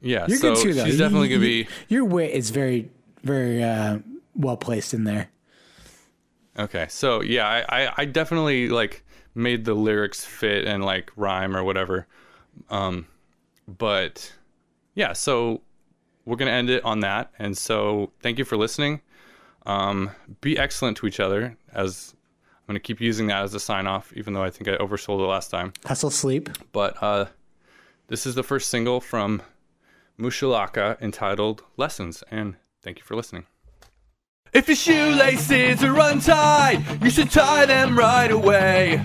[0.00, 0.84] Yeah, You're so good too, though.
[0.84, 2.90] she's definitely gonna be Your wit is very
[3.22, 3.98] very uh,
[4.34, 5.28] well placed in there.
[6.58, 6.86] Okay.
[6.88, 9.04] So yeah, I, I, I definitely like
[9.34, 12.06] made the lyrics fit and like rhyme or whatever.
[12.70, 13.06] Um,
[13.66, 14.32] but
[14.94, 15.62] yeah, so
[16.24, 17.30] we're gonna end it on that.
[17.38, 19.00] And so thank you for listening.
[19.66, 21.56] Um, be excellent to each other.
[21.72, 22.14] As
[22.68, 25.20] I'm gonna keep using that as a sign off, even though I think I oversold
[25.20, 25.72] it last time.
[25.84, 26.50] Hustle sleep.
[26.72, 27.26] But uh,
[28.08, 29.42] this is the first single from
[30.18, 33.46] Mushalaka entitled Lessons, and thank you for listening.
[34.52, 39.02] If your shoelaces are untied, you should tie them right away.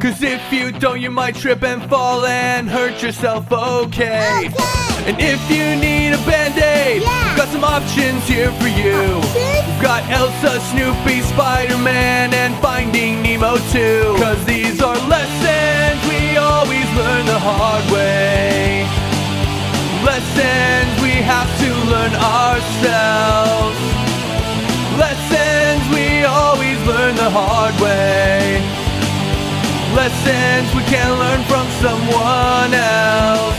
[0.00, 4.50] Cause if you don't, you might trip and fall and hurt yourself, okay?
[5.06, 7.36] And if you need a band aid, Yeah.
[7.36, 8.92] got some options here for you.
[9.18, 9.66] Options?
[9.68, 14.16] We've got Elsa, Snoopy, Spider Man, and Finding Nemo too.
[14.18, 18.86] Cause these are lessons we always learn the hard way.
[20.04, 23.89] Lessons we have to learn ourselves.
[25.00, 28.60] Lessons we always learn the hard way.
[29.96, 33.56] Lessons we can learn from someone else.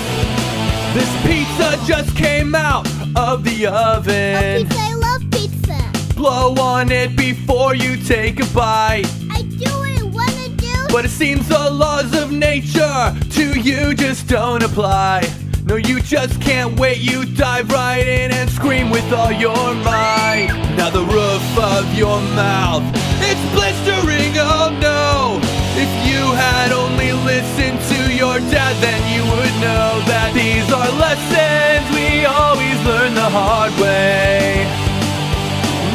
[0.93, 4.67] This pizza just came out of the oven.
[4.67, 6.13] Pizza, I love pizza.
[6.15, 9.07] Blow on it before you take a bite.
[9.31, 10.87] I do what I wanna do.
[10.89, 15.27] But it seems the laws of nature to you just don't apply.
[15.71, 16.97] No, you just can't wait.
[16.97, 20.51] You dive right in and scream with all your might.
[20.75, 22.83] Now the roof of your mouth,
[23.23, 24.35] it's blistering.
[24.35, 25.39] Oh no!
[25.79, 30.91] If you had only listened to your dad, then you would know that these are
[30.99, 34.67] lessons we always learn the hard way.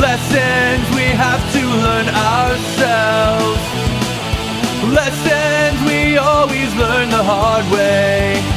[0.01, 3.61] Lessons we have to learn ourselves.
[4.89, 8.55] Lessons we always learn the hard way.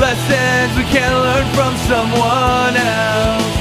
[0.00, 3.56] Lessons we can learn from someone else.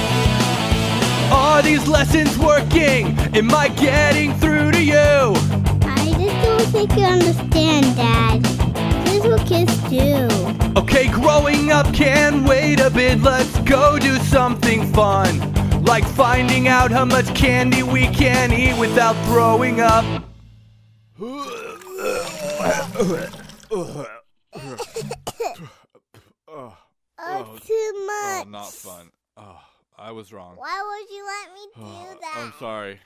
[1.31, 3.17] Are these lessons working?
[3.33, 4.93] Am I getting through to you?
[4.93, 8.43] I just don't think you understand, Dad.
[9.05, 10.27] This is what kids do.
[10.77, 13.21] Okay, growing up can wait a bit.
[13.21, 15.53] Let's go do something fun.
[15.85, 20.03] Like finding out how much candy we can eat without throwing up.
[26.55, 28.47] Oh, too much.
[28.47, 29.11] Not fun.
[29.37, 29.59] Oh,
[29.97, 30.55] I was wrong.
[30.55, 32.37] Why would you let me do that?
[32.37, 32.99] I'm sorry.